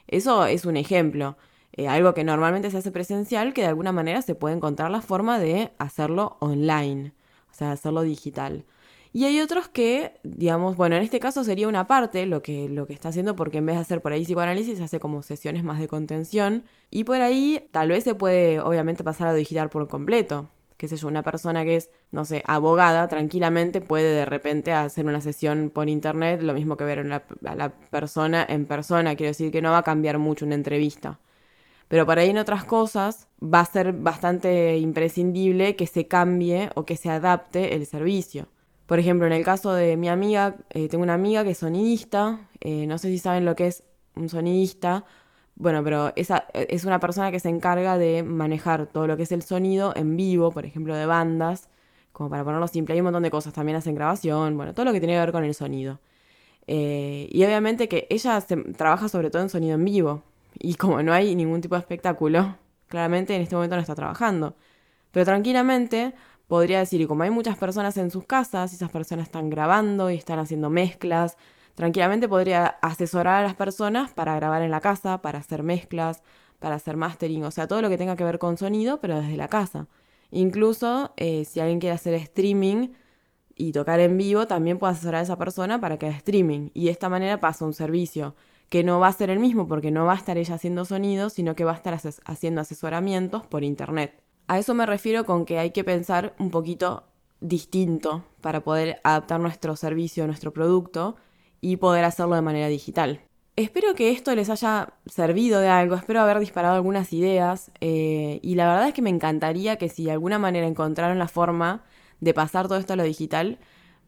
Eso 0.06 0.46
es 0.46 0.64
un 0.64 0.76
ejemplo. 0.76 1.36
Eh, 1.72 1.88
algo 1.88 2.14
que 2.14 2.24
normalmente 2.24 2.70
se 2.70 2.78
hace 2.78 2.90
presencial, 2.90 3.52
que 3.54 3.62
de 3.62 3.68
alguna 3.68 3.92
manera 3.92 4.22
se 4.22 4.34
puede 4.34 4.54
encontrar 4.54 4.90
la 4.90 5.00
forma 5.00 5.38
de 5.38 5.70
hacerlo 5.78 6.36
online, 6.40 7.12
o 7.50 7.54
sea, 7.54 7.72
hacerlo 7.72 8.02
digital. 8.02 8.64
Y 9.12 9.24
hay 9.24 9.40
otros 9.40 9.68
que, 9.68 10.14
digamos, 10.22 10.76
bueno, 10.76 10.96
en 10.96 11.02
este 11.02 11.20
caso 11.20 11.42
sería 11.44 11.68
una 11.68 11.86
parte 11.86 12.26
lo 12.26 12.42
que, 12.42 12.68
lo 12.68 12.86
que 12.86 12.92
está 12.92 13.08
haciendo, 13.08 13.34
porque 13.36 13.58
en 13.58 13.66
vez 13.66 13.76
de 13.76 13.82
hacer 13.82 14.00
por 14.02 14.12
ahí 14.12 14.24
psicoanálisis, 14.24 14.80
hace 14.80 15.00
como 15.00 15.22
sesiones 15.22 15.64
más 15.64 15.80
de 15.80 15.88
contención. 15.88 16.64
Y 16.90 17.04
por 17.04 17.20
ahí 17.20 17.68
tal 17.72 17.88
vez 17.88 18.04
se 18.04 18.14
puede, 18.14 18.60
obviamente, 18.60 19.04
pasar 19.04 19.28
a 19.28 19.32
lo 19.32 19.38
digital 19.38 19.68
por 19.70 19.88
completo 19.88 20.48
qué 20.80 20.88
sé 20.88 20.96
yo, 20.96 21.08
una 21.08 21.22
persona 21.22 21.62
que 21.62 21.76
es, 21.76 21.90
no 22.10 22.24
sé, 22.24 22.42
abogada, 22.46 23.06
tranquilamente 23.06 23.82
puede 23.82 24.14
de 24.14 24.24
repente 24.24 24.72
hacer 24.72 25.04
una 25.04 25.20
sesión 25.20 25.68
por 25.68 25.90
internet, 25.90 26.40
lo 26.40 26.54
mismo 26.54 26.78
que 26.78 26.84
ver 26.84 27.00
a 27.00 27.54
la 27.54 27.68
persona 27.90 28.46
en 28.48 28.64
persona, 28.64 29.14
quiero 29.14 29.28
decir 29.28 29.52
que 29.52 29.60
no 29.60 29.72
va 29.72 29.78
a 29.78 29.82
cambiar 29.82 30.16
mucho 30.16 30.46
una 30.46 30.54
entrevista. 30.54 31.20
Pero 31.88 32.06
para 32.06 32.22
ahí 32.22 32.30
en 32.30 32.38
otras 32.38 32.64
cosas 32.64 33.28
va 33.42 33.60
a 33.60 33.64
ser 33.66 33.92
bastante 33.92 34.78
imprescindible 34.78 35.76
que 35.76 35.86
se 35.86 36.06
cambie 36.08 36.70
o 36.74 36.86
que 36.86 36.96
se 36.96 37.10
adapte 37.10 37.74
el 37.74 37.84
servicio. 37.84 38.48
Por 38.90 38.98
ejemplo, 38.98 39.24
en 39.28 39.32
el 39.32 39.44
caso 39.44 39.72
de 39.72 39.96
mi 39.96 40.08
amiga, 40.08 40.56
eh, 40.70 40.88
tengo 40.88 41.04
una 41.04 41.14
amiga 41.14 41.44
que 41.44 41.50
es 41.50 41.58
sonidista, 41.58 42.48
eh, 42.58 42.88
no 42.88 42.98
sé 42.98 43.06
si 43.06 43.18
saben 43.18 43.44
lo 43.44 43.54
que 43.54 43.68
es 43.68 43.84
un 44.16 44.28
sonidista, 44.28 45.04
bueno, 45.54 45.84
pero 45.84 46.12
esa 46.16 46.48
e, 46.54 46.66
es 46.70 46.84
una 46.84 46.98
persona 46.98 47.30
que 47.30 47.38
se 47.38 47.50
encarga 47.50 47.98
de 47.98 48.24
manejar 48.24 48.88
todo 48.88 49.06
lo 49.06 49.16
que 49.16 49.22
es 49.22 49.30
el 49.30 49.42
sonido 49.42 49.92
en 49.94 50.16
vivo, 50.16 50.50
por 50.50 50.66
ejemplo, 50.66 50.96
de 50.96 51.06
bandas, 51.06 51.68
como 52.10 52.30
para 52.30 52.42
ponerlo 52.42 52.66
simple. 52.66 52.94
Hay 52.94 53.00
un 53.00 53.04
montón 53.04 53.22
de 53.22 53.30
cosas, 53.30 53.52
también 53.52 53.76
hacen 53.76 53.94
grabación, 53.94 54.56
bueno, 54.56 54.74
todo 54.74 54.86
lo 54.86 54.92
que 54.92 54.98
tiene 54.98 55.14
que 55.14 55.20
ver 55.20 55.30
con 55.30 55.44
el 55.44 55.54
sonido. 55.54 56.00
Eh, 56.66 57.28
y 57.30 57.44
obviamente 57.44 57.88
que 57.88 58.08
ella 58.10 58.44
trabaja 58.76 59.08
sobre 59.08 59.30
todo 59.30 59.42
en 59.42 59.50
sonido 59.50 59.76
en 59.76 59.84
vivo. 59.84 60.24
Y 60.58 60.74
como 60.74 61.00
no 61.04 61.12
hay 61.12 61.36
ningún 61.36 61.60
tipo 61.60 61.76
de 61.76 61.80
espectáculo, 61.80 62.56
claramente 62.88 63.36
en 63.36 63.42
este 63.42 63.54
momento 63.54 63.76
no 63.76 63.82
está 63.82 63.94
trabajando. 63.94 64.56
Pero 65.12 65.24
tranquilamente 65.24 66.12
podría 66.50 66.80
decir, 66.80 67.00
y 67.00 67.06
como 67.06 67.22
hay 67.22 67.30
muchas 67.30 67.56
personas 67.56 67.96
en 67.96 68.10
sus 68.10 68.24
casas, 68.24 68.72
y 68.72 68.74
esas 68.74 68.90
personas 68.90 69.26
están 69.26 69.50
grabando 69.50 70.10
y 70.10 70.16
están 70.16 70.40
haciendo 70.40 70.68
mezclas, 70.68 71.36
tranquilamente 71.76 72.28
podría 72.28 72.66
asesorar 72.82 73.44
a 73.44 73.46
las 73.46 73.54
personas 73.54 74.12
para 74.12 74.34
grabar 74.34 74.62
en 74.62 74.72
la 74.72 74.80
casa, 74.80 75.22
para 75.22 75.38
hacer 75.38 75.62
mezclas, 75.62 76.24
para 76.58 76.74
hacer 76.74 76.96
mastering, 76.96 77.44
o 77.44 77.52
sea, 77.52 77.68
todo 77.68 77.82
lo 77.82 77.88
que 77.88 77.96
tenga 77.96 78.16
que 78.16 78.24
ver 78.24 78.40
con 78.40 78.58
sonido, 78.58 79.00
pero 79.00 79.20
desde 79.20 79.36
la 79.36 79.46
casa. 79.46 79.86
Incluso 80.32 81.12
eh, 81.16 81.44
si 81.44 81.60
alguien 81.60 81.78
quiere 81.78 81.94
hacer 81.94 82.14
streaming 82.14 82.88
y 83.54 83.70
tocar 83.70 84.00
en 84.00 84.18
vivo, 84.18 84.48
también 84.48 84.78
puedo 84.80 84.92
asesorar 84.92 85.20
a 85.20 85.22
esa 85.22 85.38
persona 85.38 85.80
para 85.80 85.98
que 85.98 86.06
haga 86.06 86.16
streaming. 86.16 86.70
Y 86.74 86.86
de 86.86 86.90
esta 86.90 87.08
manera 87.08 87.38
pasa 87.38 87.64
un 87.64 87.74
servicio 87.74 88.34
que 88.70 88.82
no 88.82 88.98
va 88.98 89.06
a 89.06 89.12
ser 89.12 89.30
el 89.30 89.38
mismo 89.38 89.68
porque 89.68 89.92
no 89.92 90.04
va 90.04 90.14
a 90.14 90.16
estar 90.16 90.36
ella 90.36 90.56
haciendo 90.56 90.84
sonido, 90.84 91.30
sino 91.30 91.54
que 91.54 91.64
va 91.64 91.72
a 91.72 91.76
estar 91.76 91.96
haciendo 92.24 92.60
asesoramientos 92.60 93.46
por 93.46 93.62
internet. 93.62 94.20
A 94.50 94.58
eso 94.58 94.74
me 94.74 94.84
refiero 94.84 95.24
con 95.24 95.44
que 95.46 95.60
hay 95.60 95.70
que 95.70 95.84
pensar 95.84 96.34
un 96.40 96.50
poquito 96.50 97.04
distinto 97.40 98.24
para 98.40 98.64
poder 98.64 98.98
adaptar 99.04 99.38
nuestro 99.38 99.76
servicio, 99.76 100.26
nuestro 100.26 100.52
producto 100.52 101.14
y 101.60 101.76
poder 101.76 102.04
hacerlo 102.04 102.34
de 102.34 102.42
manera 102.42 102.66
digital. 102.66 103.20
Espero 103.54 103.94
que 103.94 104.10
esto 104.10 104.34
les 104.34 104.50
haya 104.50 104.94
servido 105.06 105.60
de 105.60 105.68
algo, 105.68 105.94
espero 105.94 106.20
haber 106.20 106.40
disparado 106.40 106.74
algunas 106.74 107.12
ideas 107.12 107.70
eh, 107.80 108.40
y 108.42 108.56
la 108.56 108.66
verdad 108.66 108.88
es 108.88 108.94
que 108.94 109.02
me 109.02 109.10
encantaría 109.10 109.76
que 109.76 109.88
si 109.88 110.06
de 110.06 110.10
alguna 110.10 110.40
manera 110.40 110.66
encontraron 110.66 111.20
la 111.20 111.28
forma 111.28 111.84
de 112.18 112.34
pasar 112.34 112.66
todo 112.66 112.78
esto 112.78 112.94
a 112.94 112.96
lo 112.96 113.04
digital, 113.04 113.60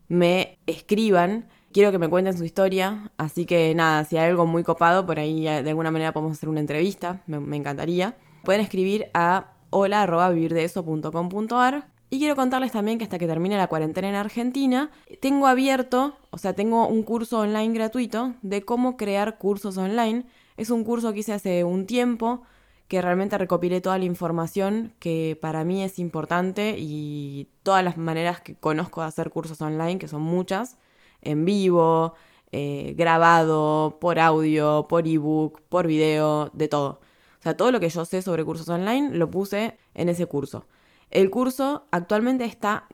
me 0.09 0.59
escriban. 0.67 1.47
Quiero 1.73 1.93
que 1.93 2.01
me 2.01 2.09
cuenten 2.09 2.37
su 2.37 2.43
historia, 2.43 3.13
así 3.17 3.47
que 3.47 3.77
nada, 3.77 4.03
si 4.07 4.17
hay 4.17 4.31
algo 4.31 4.45
muy 4.47 4.65
copado, 4.65 5.07
por 5.07 5.21
ahí 5.21 5.45
de 5.45 5.71
alguna 5.71 5.93
manera 5.93 6.13
podemos 6.13 6.33
hacer 6.33 6.49
una 6.49 6.59
entrevista, 6.59 7.23
me, 7.29 7.39
me 7.39 7.57
encantaría. 7.57 8.17
Pueden 8.43 8.61
escribir 8.61 9.07
a 9.15 9.53
hola.vivirdeeso.com.ar 9.73 11.93
y 12.13 12.19
quiero 12.19 12.37
contarles 12.37 12.73
también 12.73 12.99
que 12.99 13.05
hasta 13.05 13.19
que 13.19 13.27
termine 13.27 13.57
la 13.57 13.69
cuarentena 13.69 14.07
en 14.07 14.17
Argentina, 14.17 14.91
tengo 15.23 15.47
abierto, 15.47 16.15
o 16.31 16.37
sea, 16.37 16.53
tengo 16.53 16.87
un 16.87 17.05
curso 17.05 17.39
online 17.39 17.73
gratuito 17.73 18.35
de 18.43 18.67
cómo 18.67 18.99
crear 18.99 19.39
cursos 19.39 19.79
online. 19.79 20.27
Es 20.59 20.69
un 20.69 20.85
curso 20.85 21.15
que 21.15 21.21
hice 21.21 21.33
hace 21.33 21.65
un 21.65 21.87
tiempo, 21.87 22.43
que 22.87 23.01
realmente 23.01 23.39
recopilé 23.39 23.81
toda 23.81 23.97
la 23.97 24.05
información 24.05 24.93
que 24.99 25.39
para 25.41 25.65
mí 25.65 25.83
es 25.83 25.99
importante 25.99 26.77
y 26.79 27.49
todas 27.63 27.83
las 27.83 27.97
maneras 27.97 28.43
que 28.43 28.57
conozco 28.57 29.01
de 29.01 29.07
hacer 29.07 29.31
cursos 29.31 29.63
online, 29.63 29.99
que 29.99 30.07
son 30.07 30.21
muchas, 30.21 30.77
en 31.23 31.47
vivo, 31.47 32.13
eh, 32.51 32.93
grabado, 32.99 33.97
por 34.03 34.19
audio, 34.19 34.87
por 34.87 35.09
ebook, 35.09 35.63
por 35.63 35.87
video, 35.87 36.51
de 36.53 36.69
todo. 36.69 37.01
O 37.43 37.45
sea, 37.45 37.57
todo 37.57 37.73
lo 37.73 37.81
que 37.81 37.89
yo 37.89 38.05
sé 38.05 38.23
sobre 38.23 38.45
cursos 38.45 38.69
online 38.69 39.17
lo 39.17 39.29
puse 39.29 39.77
en 39.95 40.09
ese 40.09 40.27
curso. 40.27 40.69
El 41.11 41.29
curso 41.29 41.89
actualmente 41.91 42.45
está 42.45 42.87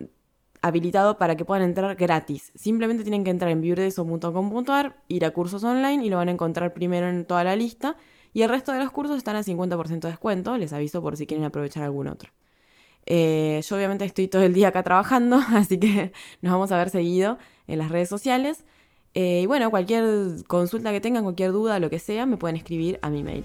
habilitado 0.63 1.19
para 1.19 1.37
que 1.37 1.45
puedan 1.45 1.65
entrar 1.65 1.97
gratis. 1.97 2.51
Simplemente 2.55 3.03
tienen 3.03 3.25
que 3.25 3.31
entrar 3.31 3.51
en 3.51 3.61
viurdeso.com.ar, 3.61 5.03
ir 5.09 5.27
a 5.27 5.33
cursos 5.33 5.63
online 5.65 6.03
y 6.03 6.09
lo 6.09 6.17
van 6.17 6.29
a 6.29 6.31
encontrar 6.31 6.73
primero 6.73 7.11
en 7.11 7.27
toda 7.27 7.45
la 7.45 7.57
lista. 7.57 7.99
Y 8.33 8.41
el 8.41 8.49
resto 8.49 8.73
de 8.73 8.79
los 8.79 8.91
cursos 8.91 9.19
están 9.19 9.37
a 9.37 9.43
50% 9.43 10.01
de 10.01 10.09
descuento. 10.09 10.57
Les 10.57 10.73
aviso 10.73 11.03
por 11.03 11.19
si 11.19 11.27
quieren 11.27 11.45
aprovechar 11.45 11.83
algún 11.83 12.09
otro. 12.09 12.33
Eh, 13.05 13.61
yo 13.63 13.77
obviamente 13.77 14.07
estoy 14.07 14.29
todo 14.29 14.43
el 14.43 14.55
día 14.55 14.69
acá 14.69 14.83
trabajando, 14.83 15.37
así 15.53 15.79
que 15.79 16.13
nos 16.41 16.55
vamos 16.55 16.73
a 16.73 16.79
ver 16.79 16.89
seguido 16.89 17.37
en 17.67 17.81
las 17.81 17.91
redes 17.91 18.09
sociales. 18.09 18.65
Eh, 19.13 19.43
y 19.43 19.47
bueno, 19.47 19.71
cualquier 19.71 20.43
consulta 20.47 20.91
que 20.91 21.03
tengan, 21.03 21.25
cualquier 21.25 21.53
duda, 21.53 21.79
lo 21.81 21.91
que 21.91 21.99
sea, 21.99 22.25
me 22.25 22.39
pueden 22.39 22.57
escribir 22.57 22.99
a 23.03 23.11
mi 23.11 23.23
mail. 23.23 23.45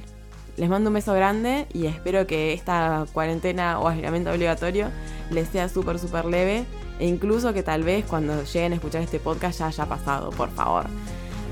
Les 0.58 0.70
mando 0.70 0.90
un 0.90 0.94
beso 0.94 1.14
grande 1.14 1.68
y 1.74 1.88
espero 1.88 2.28
que 2.28 2.54
esta 2.54 3.06
cuarentena 3.12 3.80
o 3.80 3.88
aislamiento 3.88 4.32
obligatorio 4.32 4.90
les 5.32 5.48
sea 5.50 5.68
súper, 5.68 6.00
súper 6.00 6.26
leve. 6.26 6.66
E 7.00 7.08
incluso 7.08 7.54
que 7.54 7.64
tal 7.64 7.84
vez 7.84 8.06
cuando 8.06 8.44
lleguen 8.44 8.74
a 8.74 8.76
escuchar 8.76 9.02
este 9.02 9.20
podcast 9.20 9.60
ya 9.60 9.68
haya 9.68 9.86
pasado, 9.88 10.30
por 10.30 10.52
favor. 10.52 10.86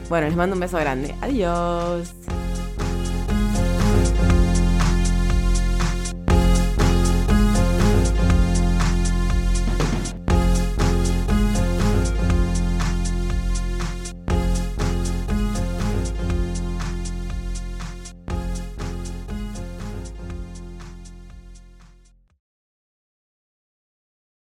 Bueno, 0.07 0.27
les 0.27 0.35
mando 0.35 0.55
un 0.55 0.59
beso 0.59 0.77
grande. 0.77 1.15
Adiós. 1.21 2.13